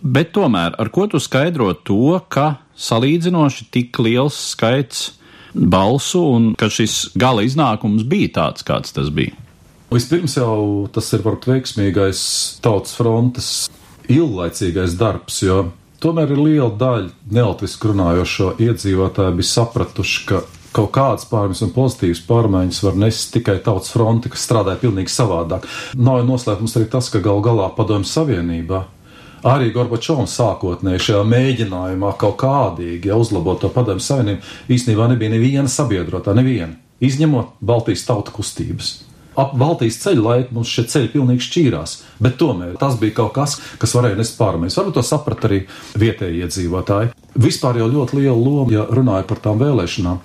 Bet 0.03 0.33
tomēr 0.37 0.77
ar 0.79 0.91
ko 0.93 1.07
tu 1.11 1.21
skaidro 1.21 1.71
to, 1.73 2.19
ka 2.29 2.59
salīdzinoši 2.79 3.69
tik 3.73 3.99
liels 4.03 4.37
skaits 4.53 5.09
balsu 5.53 6.21
un 6.35 6.53
ka 6.59 6.69
šis 6.71 7.09
gala 7.19 7.43
iznākums 7.47 8.05
bija 8.07 8.33
tāds, 8.39 8.65
kāds 8.65 8.93
tas 8.95 9.09
bija? 9.13 9.35
Vispirms 9.89 10.37
jau 10.37 10.85
tas 10.93 11.07
ir 11.15 11.23
varbūt 11.25 11.49
veiksmīgais 11.49 12.21
tautas 12.61 12.93
frontes 12.93 13.49
ilglaicīgais 14.09 14.93
darbs, 14.99 15.41
jo 15.41 15.63
Tomēr 15.99 16.31
ir 16.31 16.39
liela 16.39 16.69
daļa 16.79 17.33
nelatviski 17.35 17.89
runājošo 17.91 18.53
iedzīvotāju 18.63 19.33
bija 19.35 19.47
sapratuši, 19.49 20.21
ka 20.29 20.38
kaut 20.71 20.93
kādas 20.95 21.25
pārmaiņas 21.27 21.63
un 21.65 21.73
pozitīvas 21.75 22.21
pārmaiņas 22.29 22.79
var 22.85 22.95
nest 23.01 23.33
tikai 23.33 23.57
tautas 23.65 23.91
fronte, 23.91 24.31
kas 24.31 24.45
strādāja 24.47 24.79
pilnīgi 24.79 25.12
savādāk. 25.12 25.67
Nav 25.99 26.21
noslēpums 26.29 26.77
arī 26.79 26.88
tas, 26.93 27.09
ka 27.12 27.19
gal 27.25 27.43
galā 27.43 27.67
padomju 27.75 28.07
savienībā 28.07 28.79
arī 29.49 29.73
Gorbačovs 29.75 30.38
sākotnēji 30.39 31.03
šajā 31.09 31.25
mēģinājumā 31.33 32.13
kaut 32.21 32.39
kādīgi 32.45 33.12
ja, 33.12 33.19
uzlabot 33.19 33.59
to 33.59 33.71
padomju 33.75 34.03
savienību 34.07 34.71
īstenībā 34.71 35.12
nebija 35.12 35.35
neviena 35.35 35.67
sabiedrotā, 35.71 36.31
neviena, 36.38 36.77
izņemot 37.03 37.59
Baltijas 37.59 38.07
tautu 38.07 38.39
kustības 38.39 39.09
ap 39.39 39.56
Baltijas 39.60 39.99
ceļu 40.04 40.25
laiku 40.25 40.58
mums 40.58 40.71
šie 40.73 40.86
ceļi 40.91 41.12
pilnīgi 41.13 41.45
šķīrās. 41.45 41.95
Bet 42.23 42.38
tomēr 42.41 42.75
tas 42.82 42.97
bija 42.99 43.17
kaut 43.21 43.34
kas, 43.38 43.58
kas 43.82 43.95
varēja 43.97 44.19
nest 44.19 44.38
pārmaiņas. 44.39 44.78
Varbūt 44.80 44.99
to 44.99 45.06
saprat 45.06 45.47
arī 45.49 45.63
vietējie 45.99 46.45
iedzīvotāji. 46.45 47.13
Vispār 47.39 47.80
jau 47.82 47.89
ļoti 47.91 48.19
liela 48.19 48.38
loma, 48.38 48.73
ja 48.73 48.86
runāja 48.89 49.28
par 49.30 49.41
tām 49.43 49.62
vēlēšanām. 49.62 50.19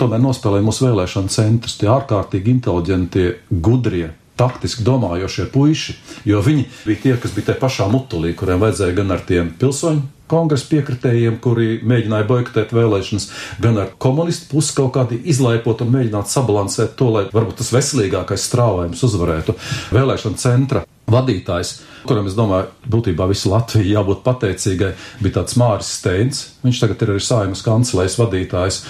Tomēr 0.00 0.22
nospēlēja 0.22 0.64
mūsu 0.64 0.86
vēlēšana 0.86 1.32
centrs, 1.32 1.76
tie 1.80 1.90
ārkārtīgi 1.92 2.54
inteliģentie, 2.54 3.26
gudrie, 3.50 4.14
taktiski 4.40 4.86
domājošie 4.86 5.50
puiši, 5.52 5.96
jo 6.30 6.40
viņi 6.44 6.64
bija 6.86 7.02
tie, 7.02 7.18
kas 7.20 7.34
bija 7.36 7.50
tajā 7.50 7.60
pašā 7.60 7.90
mutulī, 7.92 8.32
kuriem 8.38 8.62
vajadzēja 8.62 8.96
gan 9.02 9.12
ar 9.16 9.26
tiem 9.28 9.52
pilsoņu 9.60 10.19
kongresa 10.30 10.68
piekritējiem, 10.70 11.40
kuri 11.42 11.80
mēģināja 11.86 12.28
boikotēt 12.28 12.74
vēlēšanas, 12.76 13.28
gan 13.62 13.80
ar 13.82 13.90
komunistu 14.02 14.50
pusi 14.54 14.76
kaut 14.78 14.94
kādi 14.96 15.20
izlaipot 15.32 15.82
un 15.84 15.92
mēģināt 15.96 16.30
sabalansēt 16.30 16.96
to, 16.98 17.10
lai 17.16 17.26
varbūt 17.34 17.60
tas 17.60 17.74
veselīgākais 17.74 18.46
strāvājums 18.50 19.04
uzvarētu 19.10 19.56
vēlēšana 19.96 20.40
centra 20.40 20.86
vadītājs, 21.10 21.74
kuram 22.06 22.28
es 22.30 22.36
domāju, 22.38 22.70
būtībā 22.90 23.26
visa 23.30 23.50
Latvija 23.50 23.98
jābūt 23.98 24.22
pateicīgai, 24.26 24.92
bija 25.20 25.40
tāds 25.40 25.58
Māris 25.60 25.90
Steins. 25.98 26.44
Viņš 26.64 26.82
tagad 26.84 27.02
ir 27.02 27.14
arī 27.14 27.24
saimas 27.24 27.64
kancelēs 27.66 28.18
vadītājs, 28.20 28.82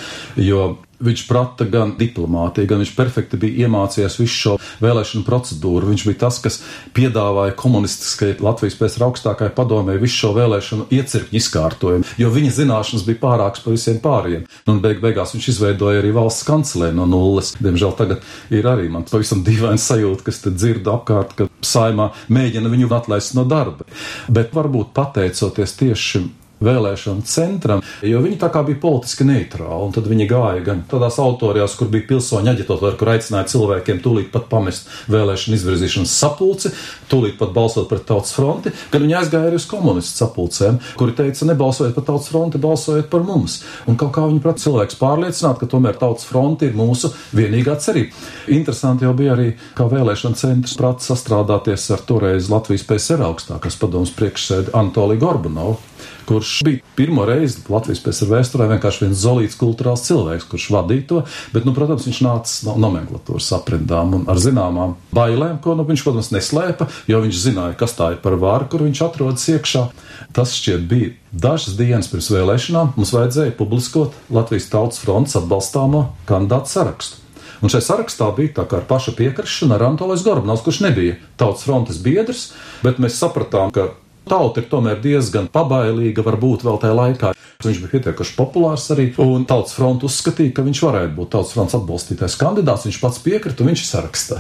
jo 0.44 0.74
Viņš 1.01 1.23
prata 1.29 1.65
gan 1.65 1.95
diplomātiju, 1.97 2.69
gan 2.69 2.83
viņš 2.83 2.93
perfekti 2.97 3.39
bija 3.41 3.67
iemācījies 3.67 4.19
visu 4.21 4.35
šo 4.37 4.57
vēlēšanu 4.85 5.25
procedūru. 5.25 5.89
Viņš 5.89 6.05
bija 6.09 6.19
tas, 6.27 6.41
kas 6.45 6.59
piedāvāja 6.97 7.55
komunistiskajai 7.59 8.37
Latvijas 8.45 8.77
pēc 8.81 8.99
augstākajai 9.07 9.55
padomē 9.57 9.97
visu 10.01 10.27
šo 10.27 10.33
vēlēšanu 10.37 10.89
iecirkņu 10.93 11.41
izkārtojumu, 11.41 12.09
jo 12.21 12.33
viņa 12.35 12.53
zināšanas 12.59 13.07
bija 13.09 13.23
pārākas 13.23 13.65
par 13.65 13.77
visiem 13.77 14.01
pārējiem. 14.05 14.45
Un 14.69 14.83
beig 14.85 15.01
beigās 15.01 15.33
viņš 15.37 15.49
izveidoja 15.55 16.03
arī 16.03 16.13
valsts 16.17 16.45
kancelē 16.49 16.91
no 16.97 17.09
nulles. 17.09 17.55
Diemžēl 17.61 17.97
tagad 17.97 18.27
ir 18.53 18.69
arī 18.69 18.91
man 18.93 19.09
pavisam 19.09 19.45
dīvains 19.47 19.89
sajūta, 19.89 20.27
kas 20.29 20.43
te 20.45 20.53
dzird 20.53 20.89
apkārt, 20.91 21.33
ka 21.39 21.49
saimā 21.65 22.11
mēģina 22.29 22.73
viņu 22.73 22.93
atlaist 23.01 23.37
no 23.39 23.47
darba. 23.49 23.89
Bet 24.29 24.53
varbūt 24.57 24.93
pateicoties 24.97 25.77
tieši 25.81 26.11
šim 26.11 26.29
vēlēšanu 26.64 27.25
centram, 27.29 27.83
jo 28.05 28.20
viņi 28.23 28.38
tā 28.40 28.51
kā 28.53 28.62
bija 28.66 28.81
politiski 28.83 29.27
neitrāli. 29.29 29.90
Tad 29.94 30.09
viņi 30.11 30.29
gāja 30.31 30.64
gan 30.64 30.83
tādās 30.90 31.18
autorijās, 31.23 31.77
kur 31.79 31.90
bija 31.92 32.07
pilsoņu 32.11 32.53
aģitatori, 32.53 32.99
kur 33.01 33.12
aicināja 33.14 33.51
cilvēkiem 33.55 34.03
tūlīt 34.05 34.31
pat 34.35 34.49
pamest 34.53 34.88
vēlēšanu 35.11 35.57
izvirzīšanas 35.57 36.16
sapulci, 36.23 36.73
tūlīt 37.11 37.38
pat 37.40 37.55
balsot 37.57 37.88
pret 37.90 38.05
tautas 38.09 38.35
fronti, 38.37 38.73
gan 38.92 39.05
viņi 39.07 39.18
aizgāja 39.23 39.51
arī 39.51 39.61
uz 39.61 39.68
komunistu 39.70 40.25
sapulcēm, 40.25 40.81
kuri 41.01 41.16
teica, 41.18 41.49
nebalsojiet 41.51 41.96
par 41.96 42.07
tautas 42.11 42.31
fronti, 42.33 42.61
balsojiet 42.62 43.11
par 43.12 43.25
mums. 43.27 43.61
Un 43.88 43.99
kaut 44.01 44.12
kā 44.16 44.27
viņi 44.29 44.42
prāt 44.44 44.62
cilvēks 44.62 44.99
pārliecināt, 45.01 45.61
ka 45.61 45.70
tomēr 45.70 45.99
tautas 46.01 46.29
fronti 46.29 46.68
ir 46.68 46.77
mūsu 46.79 47.12
vienīgā 47.37 47.79
cerība. 47.81 48.16
Interesanti 48.53 49.07
jau 49.09 49.14
bija 49.16 49.35
arī, 49.37 49.53
kā 49.77 49.88
vēlēšana 49.90 50.38
centrs 50.38 50.77
prāt 50.79 51.05
sastrādāties 51.05 51.88
ar 51.94 52.05
toreiz 52.07 52.51
Latvijas 52.53 52.87
PSR 52.88 53.25
augstākās 53.31 53.79
padomas 53.81 54.12
priekšsēdi 54.16 54.75
Anatoliju 54.77 55.25
Gorbanovu 55.25 55.89
kurš 56.31 56.61
bija 56.64 56.79
pirmo 56.95 57.25
reizi 57.27 57.64
Latvijas 57.69 58.03
pēc 58.05 58.23
vēsturē 58.31 58.69
vienkārši 58.71 59.05
viens 59.05 59.19
zolīts 59.19 59.59
kultūrāls 59.59 60.05
cilvēks, 60.07 60.47
kurš 60.51 60.69
vadīja 60.77 61.07
to, 61.11 61.23
bet, 61.55 61.66
nu, 61.66 61.75
protams, 61.75 62.07
viņš 62.07 62.21
nāca 62.23 62.69
no 62.69 62.77
nomenklatūras 62.87 63.51
aprindām 63.59 64.14
un 64.21 64.27
ar 64.31 64.38
zināmām 64.38 64.95
bailēm, 65.16 65.59
ko, 65.64 65.75
nu, 65.79 65.87
viņš, 65.88 66.05
protams, 66.07 66.31
neslēpa, 66.37 66.87
jo 67.11 67.23
viņš 67.25 67.40
zināja, 67.49 67.79
kas 67.81 67.97
tā 67.99 68.12
ir 68.14 68.21
par 68.23 68.38
vāru, 68.38 68.69
kur 68.71 68.87
viņš 68.87 69.03
atrodas 69.09 69.49
iekšā. 69.51 69.88
Tas 70.37 70.55
šķiet 70.55 70.85
bija 70.90 71.14
dažas 71.33 71.75
dienas 71.79 72.11
pirms 72.12 72.31
vēlēšanām. 72.31 72.93
Mums 72.95 73.14
vajadzēja 73.16 73.57
publiskot 73.59 74.14
Latvijas 74.31 74.69
Tautas 74.71 75.03
fronts 75.03 75.35
atbalstāmo 75.40 76.05
kandidātu 76.31 76.71
sarakstu. 76.71 77.19
Un 77.61 77.73
šajā 77.73 77.85
sarakstā 77.90 78.31
bija 78.37 78.55
tā 78.61 78.64
kā 78.69 78.79
ar 78.79 78.87
paša 78.88 79.12
piekrišana 79.19 79.77
ar 79.77 79.88
Antolais 79.90 80.23
Gorbanovs, 80.25 80.62
kurš 80.64 80.81
nebija 80.87 81.19
Tautas 81.40 81.66
frontes 81.66 81.99
biedrs, 82.01 82.53
bet 82.85 83.03
mēs 83.03 83.19
sapratām, 83.21 83.75
ka 83.75 83.90
Tauta 84.31 84.62
ir 84.62 84.69
tomēr 84.71 85.01
diezgan 85.03 85.49
pabailīga, 85.51 86.23
varbūt 86.23 86.62
vēl 86.62 86.77
tajā 86.79 86.95
laikā. 86.95 87.31
Viņš 87.61 87.81
bija 87.83 87.93
pietiekami 87.97 88.35
populārs 88.37 88.87
arī, 88.95 89.09
un 89.21 89.43
Tautas 89.49 89.75
fronte 89.75 90.07
uzskatīja, 90.07 90.55
ka 90.55 90.62
viņš 90.64 90.83
varētu 90.87 91.16
būt 91.16 91.33
Tautas 91.35 91.55
fronts 91.57 91.75
atbalstītais 91.75 92.37
kandidāts. 92.38 92.87
Viņš 92.87 93.01
pats 93.03 93.19
piekrita, 93.25 93.64
un 93.64 93.73
viņš 93.73 93.83
ir 93.83 93.88
sarakstā. 93.88 94.38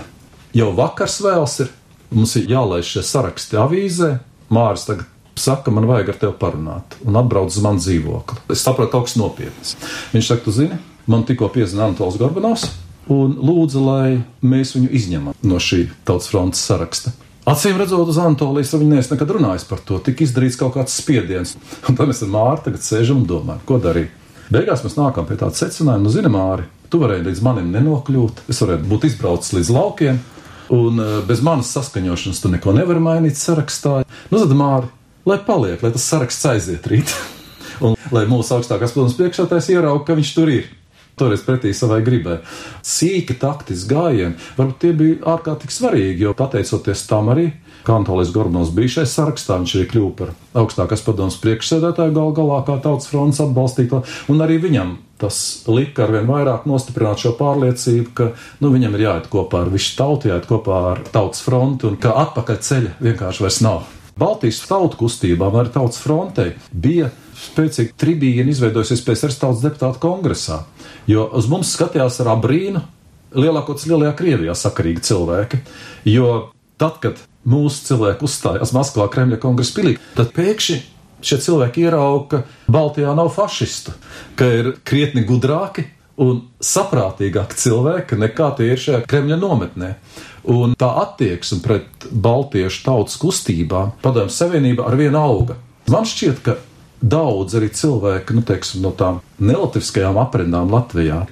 Jau 0.54 0.68
vakars 0.78 1.18
vēls 1.24 1.56
ir, 1.64 1.72
mums 2.14 2.36
ir 2.38 2.46
jālaiž 2.52 2.92
šie 2.94 3.02
saraksti 3.08 3.58
avīzē. 3.58 4.12
Māris 4.54 4.86
tagad 4.86 5.08
saka, 5.40 5.72
man 5.74 5.88
vajag 5.90 6.12
ar 6.12 6.20
tevi 6.22 6.36
parunāt, 6.38 6.94
un 7.06 7.18
atbrauc 7.18 7.50
uz 7.50 7.58
manu 7.64 7.82
dzīvokli. 7.82 8.44
Es 8.54 8.62
saprotu, 8.66 8.92
kaut 8.94 9.08
kas 9.08 9.16
nopietns. 9.18 9.74
Viņš 10.14 10.30
saka, 10.30 10.44
tu 10.46 10.54
zini, 10.54 10.78
man 11.10 11.26
tikko 11.26 11.48
piezina 11.50 11.88
Anatols 11.88 12.18
Gorbanovs, 12.20 12.68
un 13.10 13.34
lūdza, 13.42 13.82
lai 13.82 14.20
mēs 14.46 14.76
viņu 14.76 14.92
izņemam 15.00 15.36
no 15.42 15.58
šī 15.62 15.88
tautas 16.06 16.30
frontes 16.30 16.62
saraksta. 16.62 17.14
Acīm 17.48 17.78
redzot, 17.80 18.08
uz 18.12 18.18
Antolijas 18.20 18.74
viņa 18.74 18.96
neesmu 18.96 19.16
nekad 19.16 19.30
runājis 19.38 19.64
par 19.68 19.80
to. 19.86 19.96
Tik 20.04 20.26
izdarīts 20.26 20.58
kaut 20.60 20.74
kāds 20.74 20.98
spiediens. 21.00 21.54
Un 21.88 21.96
tad 21.96 22.10
mēs 22.10 22.20
ar 22.26 22.32
Māri 22.34 22.66
tagad 22.66 22.84
sēžam 22.84 23.22
un 23.22 23.28
domājam, 23.30 23.62
ko 23.64 23.78
darīt. 23.80 24.12
Beigās 24.52 24.82
mēs 24.84 24.98
nākam 24.98 25.28
pie 25.28 25.38
tāda 25.40 25.56
secinājuma, 25.56 26.04
nu, 26.04 26.12
zini, 26.12 26.30
Māri, 26.32 26.66
tu 26.92 27.00
varēji 27.00 27.28
līdz 27.28 27.42
manim 27.46 27.70
nenokļūt, 27.72 28.44
es 28.50 28.60
varētu 28.60 28.88
būt 28.90 29.06
izbraucis 29.08 29.54
līdz 29.56 29.72
laukiem, 29.76 30.18
un 30.74 31.00
uh, 31.00 31.12
bez 31.26 31.40
manas 31.46 31.70
saskaņošanas 31.76 32.42
tu 32.42 32.50
neko 32.52 32.74
nevari 32.76 33.02
mainīt 33.02 33.38
sarakstā. 33.38 34.00
Nu, 34.32 34.42
tad 34.42 34.56
Māri, 34.58 34.90
lai 35.30 35.38
paliek, 35.46 35.80
lai 35.84 35.94
tas 35.94 36.08
saraksts 36.10 36.50
aiziet 36.50 36.90
rīt. 36.90 37.14
un 37.86 37.96
lai 38.12 38.26
mūsu 38.28 38.58
augstākās 38.58 38.92
padomus 38.92 39.16
priekšētājs 39.18 39.70
ierauga, 39.72 40.04
ka 40.10 40.18
viņš 40.18 40.34
tur 40.36 40.52
ir 40.52 40.68
toreiz 41.20 41.44
pretī 41.46 41.72
savai 41.76 42.00
gribai. 42.06 42.40
Sīki 42.86 43.36
taktiski 43.40 43.94
gājieni, 43.94 44.38
varbūt 44.58 44.80
tie 44.82 44.94
bija 44.96 45.20
ārkārtīgi 45.36 45.76
svarīgi, 45.76 46.24
jo 46.26 46.36
pateicoties 46.38 47.06
tam 47.10 47.30
arī 47.34 47.50
Kantolis 47.86 48.32
Gorbanovs 48.32 48.72
bija 48.76 48.96
šai 48.98 49.06
sarakstā, 49.08 49.56
viņš 49.60 49.76
arī 49.76 49.86
kļuva 49.92 50.10
par 50.18 50.32
augstākās 50.60 51.04
padomus 51.06 51.38
priekšsēdētāju 51.40 52.16
gal 52.16 52.34
galā 52.36 52.58
kā 52.66 52.76
tautas 52.84 53.08
fronts 53.08 53.40
atbalstītā, 53.40 54.02
un 54.32 54.44
arī 54.44 54.58
viņam 54.66 54.98
tas 55.20 55.38
lika 55.68 56.06
ar 56.06 56.14
vien 56.16 56.28
vairāk 56.28 56.66
nostiprināt 56.68 57.20
šo 57.20 57.34
pārliecību, 57.38 58.12
ka 58.16 58.30
nu, 58.60 58.72
viņam 58.72 58.96
ir 58.96 59.06
jāiet 59.06 59.30
kopā 59.32 59.64
ar 59.64 59.72
visu 59.72 59.96
tautu, 59.98 60.30
jāiet 60.32 60.48
kopā 60.48 60.82
ar 60.94 61.02
tautas 61.12 61.44
fronti, 61.44 61.88
un 61.88 61.98
ka 62.00 62.14
atpakaļ 62.24 62.60
ceļa 62.68 62.94
vienkārši 63.04 63.44
vairs 63.44 63.60
nav. 63.64 63.88
Baltijas 64.20 64.60
tautu 64.68 65.00
kustībām, 65.00 65.56
arī 65.56 65.72
tautas 65.72 66.00
frontei 66.02 66.54
bija 66.72 67.10
spēcīga 67.40 67.96
tribīna 68.00 68.52
izveidojusies 68.52 69.02
pēc 69.06 69.24
Tautas 69.40 69.64
deputātu 69.64 70.02
kongresā, 70.02 70.62
jo 71.10 71.26
uz 71.36 71.48
mums 71.50 71.72
skatījās 71.76 72.20
ar 72.24 72.34
abrīnu 72.36 72.82
lielākoties 73.36 73.88
Lielajā 73.90 74.14
Krievijā 74.18 74.54
sakarīgi 74.58 75.04
cilvēki, 75.06 75.60
jo 76.10 76.30
tad, 76.80 76.98
kad 77.02 77.20
mūsu 77.48 77.90
cilvēki 77.90 78.26
uzstājās 78.26 78.74
Maskavā 78.76 79.08
Kremļa 79.12 79.38
kongresa 79.40 79.76
pilī, 79.78 79.94
tad 80.16 80.32
pēkšņi 80.36 80.80
šie 81.24 81.38
cilvēki 81.44 81.86
ierauga, 81.86 82.42
ka 82.42 82.72
Baltijā 82.72 83.14
nav 83.16 83.30
fašistu, 83.34 83.94
ka 84.36 84.48
ir 84.60 84.72
krietni 84.86 85.24
gudrāki 85.28 85.86
un 86.20 86.42
saprātīgāki 86.64 87.58
cilvēki 87.60 88.18
nekā 88.20 88.50
tie 88.58 88.72
ir 88.74 88.80
šajā 88.80 89.04
Kremļa 89.08 89.38
nometnē. 89.40 89.94
Un 90.52 90.72
tā 90.80 90.88
attieksme 91.02 91.60
pret 91.64 92.08
baltiešu 92.10 92.84
tautas 92.86 93.18
kustībām 93.20 93.94
padomju 94.04 94.32
savienība 94.32 94.88
ar 94.88 94.96
vienu 95.00 95.20
auga. 95.20 95.58
Man 95.90 96.08
šķiet, 96.08 96.40
ka 96.44 96.56
daudz 97.00 97.56
arī 97.58 97.70
cilvēki, 97.74 98.36
nu, 98.36 98.44
teiksim, 98.46 98.82
no 98.84 98.92
tām 98.96 99.20
nelatviskajām 99.40 100.18
aprindām 100.20 100.72
Latvijā, 100.72 101.24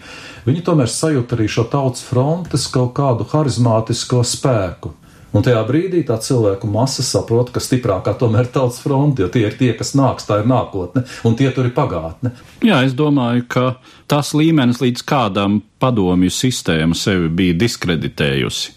viņi 0.49 0.65
tomēr 0.65 0.89
sajūt 0.93 1.35
arī 1.37 1.49
šo 1.53 1.67
tautas 1.69 2.05
frontes 2.09 2.69
kaut 2.73 2.95
kādu 2.97 3.29
harizmātisko 3.29 4.25
spēku. 4.25 4.95
Un 5.37 5.45
tajā 5.45 5.61
brīdī 5.69 6.01
tā 6.09 6.17
cilvēku 6.25 6.71
masa 6.73 7.05
saprot, 7.05 7.51
ka 7.53 7.61
stiprākā 7.61 8.15
tomēr 8.17 8.47
ir 8.47 8.53
tautas 8.55 8.79
fronte, 8.81 9.21
jo 9.21 9.29
tie 9.33 9.45
ir 9.45 9.59
tie, 9.59 9.75
kas 9.77 9.93
nāks, 9.99 10.25
tā 10.25 10.41
ir 10.41 10.49
nākotne, 10.49 11.05
un 11.29 11.37
tie 11.37 11.51
tur 11.53 11.69
ir 11.69 11.75
pagātne. 11.77 12.33
Jā, 12.65 12.81
es 12.87 12.97
domāju, 12.97 13.45
ka 13.53 13.67
tas 14.09 14.33
līmenis, 14.33 14.81
līdz 14.81 15.05
kādam 15.09 15.61
padomju 15.83 16.33
sistēma 16.33 16.97
sevi 16.97 17.29
bija 17.29 17.59
diskreditējusi. 17.61 18.73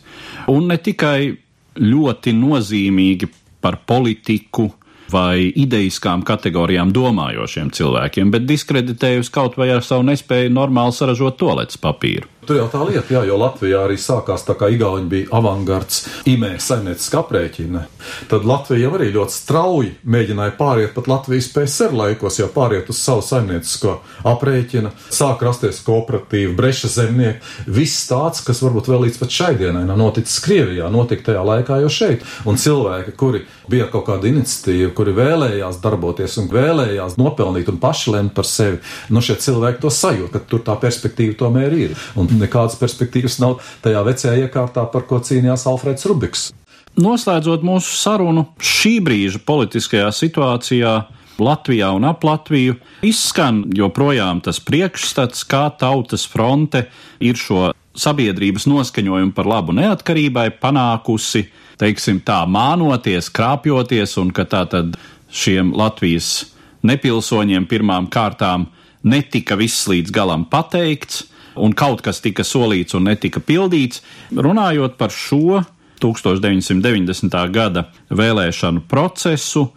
Un 0.51 0.67
ne 0.67 0.75
tikai 0.75 1.32
ļoti 1.80 2.36
nozīmīgi 2.36 3.32
par 3.63 3.80
politiku 3.88 4.67
vai 5.12 5.52
ideiskām 5.56 6.26
kategorijām 6.28 6.93
domājošiem 6.95 7.71
cilvēkiem, 7.76 8.32
bet 8.34 8.47
diskreditējusi 8.50 9.34
kaut 9.34 9.58
vai 9.60 9.71
ar 9.76 9.86
savu 9.86 10.08
nespēju 10.10 10.54
normāli 10.56 10.95
saražot 10.95 11.39
toaletes 11.41 11.82
papīru. 11.82 12.30
Tur 12.41 12.58
jau 12.58 12.65
tā 12.74 12.80
lieta, 12.88 13.06
jā, 13.13 13.19
jo 13.30 13.36
Latvijā 13.38 13.84
arī 13.86 14.00
sākās 14.02 14.41
tā 14.47 14.56
kā 14.58 14.65
Igauni 14.74 15.06
bija 15.10 15.28
avangards 15.38 16.00
imē 16.26 16.56
saimnieciskā 16.58 17.19
aprēķina. 17.21 17.84
Tad 18.32 18.47
Latvija 18.50 18.89
arī 18.89 19.12
ļoti 19.13 19.36
strauji 19.36 19.91
mēģināja 20.10 20.56
pāriet 20.58 20.95
pat 20.95 21.10
Latvijas 21.12 21.52
PSR 21.54 21.93
laikos, 21.93 22.39
jau 22.41 22.47
pāriet 22.50 22.89
uz 22.89 22.97
savu 22.97 23.21
saimniecisko 23.28 23.93
aprēķinu, 24.32 24.89
sāk 25.13 25.45
rasties 25.45 25.84
kooperatīva, 25.86 26.56
breša 26.58 26.89
zemnieki, 26.95 27.45
viss 27.69 28.10
tāds, 28.10 28.41
kas 28.47 28.63
varbūt 28.65 28.89
vēl 28.89 29.06
līdz 29.06 29.21
pat 29.21 29.38
šai 29.38 29.52
dienai 29.62 29.86
nav 29.86 30.02
noticis 30.02 30.41
Krievijā, 30.41 30.89
notika 30.89 31.30
tajā 31.30 31.45
laikā 31.45 31.78
jau 31.86 31.93
šeit. 31.93 32.26
Un 32.50 32.58
cilvēki, 32.58 33.13
kuri 33.21 33.45
bija 33.71 33.88
kaut 33.91 34.05
kāda 34.10 34.29
iniciatīva, 34.29 34.91
kuri 34.97 35.15
vēlējās 35.17 35.79
darboties 35.84 36.38
un 36.41 36.49
vēlējās 36.51 37.17
nopelnīt 37.21 37.71
un 37.71 37.79
paši 37.81 38.15
lemt 38.15 38.36
par 38.38 38.47
sevi, 38.47 38.81
nu 39.10 39.23
šie 39.23 39.38
cilvēki 39.41 39.81
to 39.84 39.91
sajūt, 39.93 40.31
ka 40.34 40.43
tur 40.51 40.63
tā 40.67 40.75
perspektīva 40.81 41.38
tomēr 41.39 41.77
ir. 41.77 41.95
Un 42.19 42.29
nekādas 42.41 42.77
perspektīvas 42.81 43.39
nav 43.43 43.60
tajā 43.86 44.03
vecajā 44.07 44.36
iekārtā, 44.45 44.86
par 44.91 45.07
ko 45.10 45.21
cīnījās 45.23 45.67
Alfreds 45.71 46.07
Rubiks. 46.10 46.49
Noslēdzot 46.99 47.63
mūsu 47.63 47.95
sarunu, 47.95 48.49
šī 48.60 48.97
brīža 49.03 49.39
politiskajā 49.47 50.10
situācijā 50.12 50.95
Latvijā 51.41 51.89
un 51.95 52.05
ap 52.05 52.25
Latviju 52.27 52.75
izskan 53.07 53.63
joprojām 53.73 54.41
tas 54.45 54.60
priekšstats, 54.62 55.45
kā 55.47 55.69
tautas 55.79 56.27
fronte 56.29 56.86
ir 57.23 57.39
šo 57.39 57.71
sabiedrības 57.97 58.67
noskaņojumu 58.71 59.34
par 59.36 59.49
labu 59.49 59.75
neatkarībai 59.75 60.49
panākusi, 60.62 61.47
teiksim 61.82 62.22
tā, 62.26 62.44
mānoties, 62.46 63.32
krāpjoties, 63.34 64.15
un 64.22 64.32
ka 64.36 64.46
tā 64.50 64.65
tad 64.70 64.96
šiem 65.32 65.74
Latvijas 65.78 66.52
nepilsoņiem 66.86 67.67
pirmām 67.70 68.10
kārtām 68.12 68.67
netika 69.04 69.58
viss 69.58 69.88
līdz 69.89 70.13
galam 70.13 70.46
pateikts, 70.50 71.26
un 71.58 71.74
kaut 71.78 72.04
kas 72.06 72.22
tika 72.24 72.46
solīts 72.48 72.96
un 72.98 73.10
netika 73.10 73.41
pildīts. 73.44 74.02
Runājot 74.32 74.98
par 75.00 75.13
šo 75.13 75.63
1990. 76.02 77.38
gada 77.54 77.88
vēlēšanu 78.10 78.86
procesu, 78.89 79.67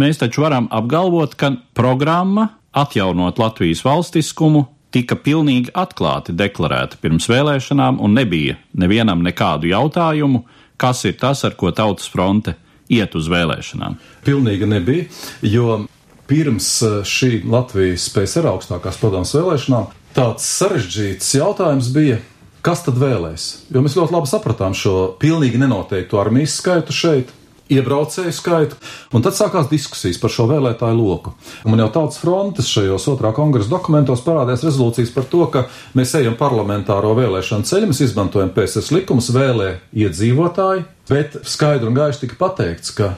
mēs 0.00 0.20
taču 0.20 0.44
varam 0.44 0.68
apgalvot, 0.72 1.36
ka 1.36 1.54
programma 1.76 2.50
atjaunot 2.76 3.40
Latvijas 3.40 3.82
valstiskumu 3.84 4.66
tika 4.94 5.16
pilnīgi 5.16 5.70
atklāti 5.78 6.34
deklarēta 6.34 6.98
pirms 7.00 7.28
vēlēšanām, 7.30 8.00
un 8.02 8.16
nebija 8.18 8.58
nevienam 8.74 9.22
nekādu 9.22 9.70
jautājumu, 9.70 10.42
kas 10.80 11.04
ir 11.08 11.18
tas, 11.20 11.44
ar 11.44 11.56
ko 11.60 11.72
Tautas 11.76 12.08
fronte 12.10 12.56
iet 12.90 13.14
uz 13.14 13.28
vēlēšanām. 13.30 13.96
Pilnīgi 14.26 14.68
nebija, 14.68 15.06
jo 15.46 15.82
pirms 16.30 16.68
eh, 16.86 17.00
šī 17.06 17.42
Latvijas 17.50 18.08
PSR 18.14 18.50
augstākās 18.54 19.00
padomas 19.02 19.34
vēlēšanām 19.36 19.90
tāds 20.16 20.46
sarežģīts 20.58 21.34
jautājums 21.38 21.90
bija, 21.94 22.20
kas 22.66 22.84
tad 22.86 22.98
vēlēs? 23.00 23.50
Jo 23.70 23.82
mēs 23.84 23.96
ļoti 23.98 24.16
labi 24.16 24.30
sapratām 24.30 24.76
šo 24.76 24.94
pilnīgi 25.20 25.60
nenoteiktu 25.60 26.20
armijas 26.20 26.58
skaitu 26.60 26.94
šeit. 26.94 27.34
Iebraucēju 27.70 28.32
skaitu, 28.34 28.78
un 29.14 29.22
tad 29.22 29.36
sākās 29.38 29.68
diskusijas 29.70 30.18
par 30.18 30.32
šo 30.34 30.48
vēlētāju 30.50 30.96
loku. 30.98 31.34
Un 31.70 31.78
jau 31.78 31.88
tautas 31.94 32.18
frontes 32.18 32.70
šajos 32.70 33.06
otrā 33.12 33.30
kongresa 33.36 33.70
dokumentos 33.70 34.24
parādījās 34.26 34.64
rezolūcijas 34.66 35.12
par 35.14 35.28
to, 35.30 35.44
ka 35.54 35.64
mēs 35.98 36.14
ejam 36.18 36.34
parlamentāro 36.40 37.14
vēlēšanu 37.18 37.68
ceļu, 37.70 37.90
mēs 37.92 38.02
izmantojam 38.08 38.50
PSS 38.56 38.90
likumus, 38.94 39.30
vēlē 39.34 39.76
iedzīvotāji, 39.94 40.86
bet 41.10 41.38
skaidri 41.46 41.90
un 41.90 41.98
gaiši 42.00 42.24
tika 42.24 42.40
pateikts, 42.40 42.94
ka 42.98 43.14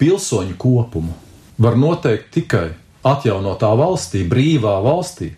pilsoņu 0.00 0.56
kopumu 0.60 1.12
var 1.60 1.76
noteikt 1.76 2.32
tikai 2.38 2.70
atjaunotā 3.04 3.68
valstī, 3.76 4.24
brīvā 4.28 4.78
valstī, 4.84 5.34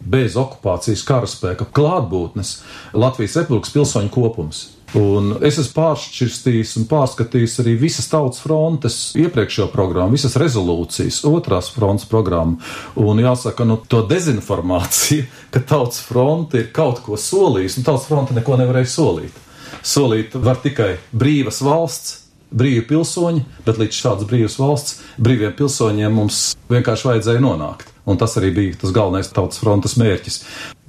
bez 0.00 0.36
okupācijas 0.40 1.04
karaspēka 1.06 1.68
klātbūtnes 1.76 2.60
Latvijas 2.96 3.36
republikas 3.42 3.74
pilsoņu 3.74 4.12
kopums. 4.12 4.64
Un 4.96 5.34
es 5.44 5.58
esmu 5.60 5.74
pāršķirstījis 5.76 6.76
un 6.80 6.86
pārskatījis 6.88 7.58
arī 7.60 7.74
visas 7.80 8.06
tautas 8.08 8.40
frontes 8.40 8.96
iepriekšējo 9.20 9.66
programmu, 9.72 10.16
visas 10.16 10.38
rezolūcijas, 10.40 11.20
otrās 11.28 11.68
frontes 11.74 12.08
programmu. 12.08 12.56
Un 13.02 13.20
jāsaka, 13.20 13.66
nu, 13.68 13.76
to 13.92 14.00
dezinformāciju, 14.08 15.26
ka 15.52 15.60
tautas 15.60 16.00
fronte 16.06 16.62
ir 16.62 16.70
kaut 16.76 17.02
ko 17.04 17.20
solījusi, 17.20 17.82
un 17.82 17.88
tautas 17.90 18.08
fronte 18.08 18.36
neko 18.36 18.56
nevarēja 18.62 18.92
solīt. 18.94 19.42
Solīt 19.86 20.38
var 20.40 20.62
tikai 20.64 20.94
brīvas 21.12 21.60
valsts, 21.66 22.22
brīvi 22.56 22.86
pilsoņi, 22.88 23.44
bet 23.66 23.82
līdz 23.82 24.00
šādas 24.00 24.30
brīvas 24.30 24.56
valsts 24.62 25.02
brīviem 25.20 25.52
pilsoņiem 25.58 26.16
mums 26.22 26.40
vienkārši 26.72 27.10
vajadzēja 27.10 27.44
nonākt. 27.44 27.95
Un 28.06 28.18
tas 28.20 28.36
arī 28.38 28.52
bija 28.54 28.74
tas 28.78 28.92
galvenais 28.94 29.32
tautas 29.34 29.58
frontes 29.58 29.96
mērķis. 29.98 30.36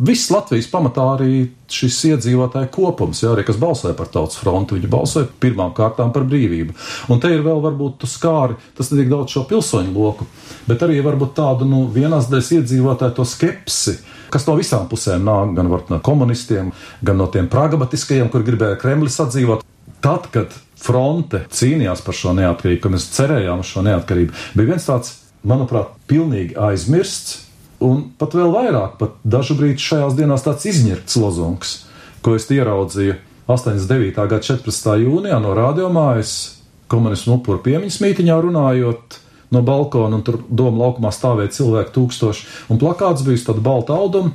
Viss 0.05 0.29
Latvijas 0.29 0.67
pamatā 0.69 1.01
arī 1.15 1.47
šis 1.73 1.97
iedzīvotāju 2.11 2.69
kopums, 2.75 3.23
jā, 3.23 3.31
arī 3.33 3.47
kas 3.47 3.57
balsoja 3.57 3.95
par 3.97 4.11
tautas 4.13 4.37
fronti, 4.37 4.77
viņi 4.77 4.91
balsoja 4.91 5.29
pirmām 5.41 5.73
kārtām 5.77 6.13
par 6.13 6.27
brīvību. 6.29 6.75
Un 7.09 7.23
te 7.23 7.31
ir 7.33 7.41
vēl 7.45 7.63
varbūt 7.63 8.05
skāri, 8.05 8.59
tas 8.77 8.91
ne 8.91 9.01
tik 9.01 9.09
daudz 9.09 9.33
šo 9.33 9.47
pilsoņu 9.49 9.95
loku, 9.97 10.29
bet 10.69 10.85
arī 10.85 11.01
varbūt 11.05 11.33
tādu, 11.41 11.65
nu, 11.65 11.87
vienās 11.89 12.29
daļas 12.29 12.53
iedzīvotāju 12.59 13.17
to 13.17 13.25
skepsi, 13.25 13.97
kas 14.29 14.45
no 14.45 14.53
visām 14.59 14.85
pusēm 14.91 15.25
nāk, 15.25 15.57
gan 15.57 15.73
no 15.73 16.01
komunistiem, 16.05 16.69
gan 17.01 17.17
no 17.17 17.31
tiem 17.33 17.49
pragmatiskajiem, 17.49 18.29
kur 18.29 18.45
gribēja 18.45 18.77
Kremlis 18.77 19.17
atdzīvot. 19.25 19.65
Tad, 20.05 20.29
kad 20.29 20.53
fronte 20.77 21.47
cīnījās 21.49 22.05
par 22.05 22.15
šo 22.15 22.37
neatkarību, 22.37 22.83
kad 22.83 22.93
mēs 22.93 23.09
cerējām 23.17 23.63
uz 23.63 23.71
šo 23.73 23.81
neatkarību, 23.87 24.43
bija 24.53 24.75
viens 24.75 24.85
tāds, 24.85 25.15
manuprāt, 25.47 25.93
pilnīgi 26.09 26.57
aizmirsts. 26.59 27.43
Un 27.83 28.07
pat 28.17 28.33
vēl 28.33 28.49
vairāk, 28.49 28.95
pat 28.97 29.19
brīdi 29.23 29.83
šajās 29.83 30.15
dienās 30.17 30.45
tāds 30.47 30.65
izņirts 30.65 31.19
lozungs, 31.21 31.73
ko 32.25 32.33
es 32.33 32.47
ieraudzīju 32.49 33.19
89. 33.47 34.15
gada 34.17 34.41
14. 34.43 34.95
jūnijā 35.03 35.37
no 35.39 35.53
radiomājas 35.55 36.33
komunismu 36.89 37.37
upuru 37.37 37.61
piemiņas 37.63 37.99
mītiņā 38.01 38.39
runājot 38.43 39.19
no 39.53 39.61
balkona, 39.63 40.17
un 40.17 40.23
tur 40.27 40.41
doma 40.49 40.87
laukumā 40.87 41.11
stāvēja 41.15 41.53
cilvēki 41.59 41.93
tūkstoši, 41.95 42.47
un 42.73 42.81
plakāts 42.81 43.23
bija 43.27 43.45
tāda 43.51 43.63
balta 43.63 43.95
auduma, 43.95 44.33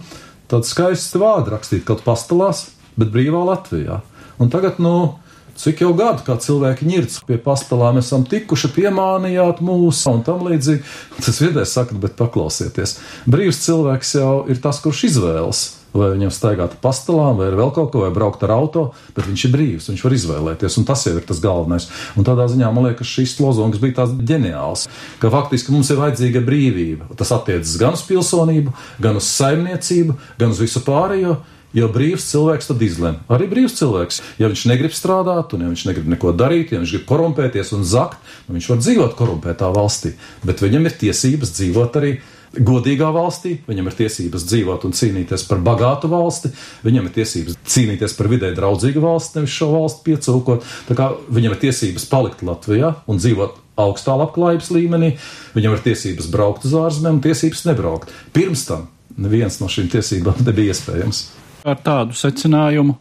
tāda 0.49 0.69
skaista 0.69 1.21
vārda 1.21 1.57
rakstīt 1.57 1.85
kaut 1.89 2.05
pastalās, 2.07 2.71
bet 2.97 3.13
brīvā 3.13 3.43
Latvijā. 3.51 4.01
Un 4.41 4.53
tagad, 4.53 4.81
nu, 4.83 5.19
Cik 5.59 5.83
jau 5.85 5.93
gadu 5.97 6.25
kā 6.27 6.39
cilvēki 6.41 6.89
ņirts 6.89 7.21
pie 7.29 7.37
pastāvām, 7.43 8.01
esam 8.01 8.25
tikuši, 8.29 8.73
piemānījāt 8.77 9.61
mūs 9.65 10.01
un 10.11 10.25
tam 10.27 10.47
līdzīgi. 10.49 10.83
Tas 11.21 11.43
viedais 11.43 11.75
saka, 11.77 11.99
bet 12.01 12.17
paklausieties. 12.19 12.97
Brīvs 13.31 13.61
cilvēks 13.67 14.17
jau 14.17 14.33
ir 14.51 14.61
tas, 14.65 14.81
kurš 14.83 15.07
izvēlas. 15.13 15.63
Vai 15.93 16.09
viņam 16.15 16.31
staigāt 16.33 16.73
pa 16.79 16.89
pastāvām, 16.89 17.37
vai 17.37 17.51
vēl 17.53 17.69
kaut 17.77 17.91
ko, 17.93 18.01
vai 18.07 18.13
braukt 18.17 18.41
ar 18.47 18.55
auto, 18.55 18.87
bet 19.13 19.27
viņš 19.29 19.43
ir 19.45 19.51
brīvs, 19.53 19.89
viņš 19.91 20.05
var 20.07 20.15
izvēlēties, 20.17 20.79
un 20.81 20.87
tas 20.89 21.05
jau 21.05 21.13
ir 21.19 21.27
tas 21.29 21.43
galvenais. 21.45 21.91
Un 22.17 22.25
tādā 22.25 22.47
ziņā 22.49 22.71
man 22.73 22.89
liekas, 22.89 23.11
šis 23.13 23.37
lozungs 23.45 23.81
bija 23.83 23.99
tāds 24.01 24.17
ģeniāls, 24.17 24.87
ka 25.21 25.29
faktiski 25.35 25.75
mums 25.75 25.93
ir 25.93 26.01
vajadzīga 26.01 26.41
brīvība. 26.49 27.11
Tas 27.21 27.35
attiecas 27.37 27.77
gan 27.81 27.99
uz 27.99 28.07
pilsonību, 28.09 28.73
gan 29.05 29.21
uz 29.21 29.29
saimniecību, 29.35 30.17
gan 30.41 30.57
uz 30.57 30.65
visu 30.65 30.81
pārējo, 30.87 31.37
Ja 31.77 31.89
brīvs 31.89 32.27
cilvēks 32.29 32.69
tad 32.69 32.83
izlemj. 32.85 33.23
Arī 33.33 33.49
brīvs 33.49 33.79
cilvēks. 33.79 34.21
Ja 34.43 34.51
viņš 34.53 34.67
negrib 34.69 34.93
strādāt, 34.97 35.55
un 35.57 35.65
ja 35.65 35.71
viņš 35.71 35.87
negrib 35.89 36.11
neko 36.13 36.35
darīt, 36.37 36.75
ja 36.75 36.83
viņš 36.83 36.93
grib 36.99 37.09
korumpēties 37.09 37.73
un 37.77 37.87
zakt, 37.89 38.21
nu 38.47 38.59
viņš 38.59 38.69
var 38.75 38.83
dzīvot 38.83 39.17
korumpētā 39.17 39.73
valstī. 39.73 40.13
Bet 40.45 40.61
viņam 40.61 40.89
ir 40.91 41.01
tiesības 41.01 41.55
dzīvot 41.57 41.99
arī 42.03 42.13
godīgā 42.53 43.09
valstī, 43.15 43.55
viņam 43.65 43.89
ir 43.89 43.97
tiesības 44.03 44.45
dzīvot 44.51 44.85
un 44.85 44.95
cīnīties 44.97 45.47
par 45.49 45.63
bagātu 45.65 46.11
valsti, 46.13 46.53
viņam 46.85 47.09
ir 47.09 47.15
tiesības 47.17 47.59
cīnīties 47.75 48.17
par 48.19 48.29
vidē 48.29 48.53
draudzīgu 48.57 49.01
valsti, 49.01 49.39
nevis 49.39 49.57
šo 49.57 49.71
valsti 49.73 50.05
piecūkot. 50.11 50.71
Tā 50.91 50.99
kā 50.99 51.11
viņam 51.33 51.57
ir 51.57 51.63
tiesības 51.65 52.09
palikt 52.13 52.45
Latvijā 52.45 52.95
un 53.09 53.21
dzīvot 53.23 53.57
augstā 53.81 54.17
labklājības 54.21 54.73
līmenī, 54.77 55.15
viņam 55.57 55.79
ir 55.79 55.87
tiesības 55.87 56.29
braukt 56.33 56.69
uz 56.69 56.77
ārzemēm 56.77 57.17
un 57.17 57.25
tiesības 57.25 57.65
nebraukt. 57.71 58.13
Pirms 58.37 58.67
tam 58.69 58.91
neviens 59.17 59.61
no 59.63 59.71
šīm 59.73 59.89
tiesībām 59.93 60.45
nebija 60.45 60.77
iespējams. 60.77 61.25
Ar 61.63 61.79
tādu 61.79 62.17
secinājumu 62.19 62.97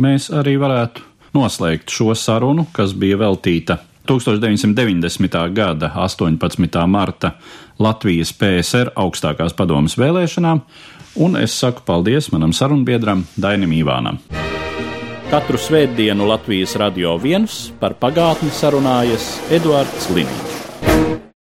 mēs 0.00 0.30
arī 0.32 0.56
varētu 0.60 1.04
noslēgt 1.36 1.92
šo 1.92 2.14
sarunu, 2.16 2.64
kas 2.72 2.94
bija 2.96 3.18
veltīta 3.20 3.78
1990. 4.08 5.36
gada 5.52 5.90
18. 5.94 6.86
marta 6.88 7.34
Latvijas 7.78 8.32
PSR 8.32 8.94
augstākās 8.96 9.52
padomas 9.58 9.98
vēlēšanām, 10.00 10.62
un 11.20 11.36
es 11.36 11.58
saku 11.60 11.84
paldies 11.84 12.30
manam 12.32 12.56
sarunbiedram 12.56 13.26
Dainim 13.36 13.76
Ivānam. 13.76 14.22
Katru 15.28 15.58
svētdienu 15.60 16.28
Latvijas 16.30 16.76
radio 16.80 17.18
viens 17.20 17.66
par 17.80 17.98
pagātni 18.00 18.52
sarunājas 18.54 19.34
Eduards 19.52 20.08
Līniņš. 20.14 20.55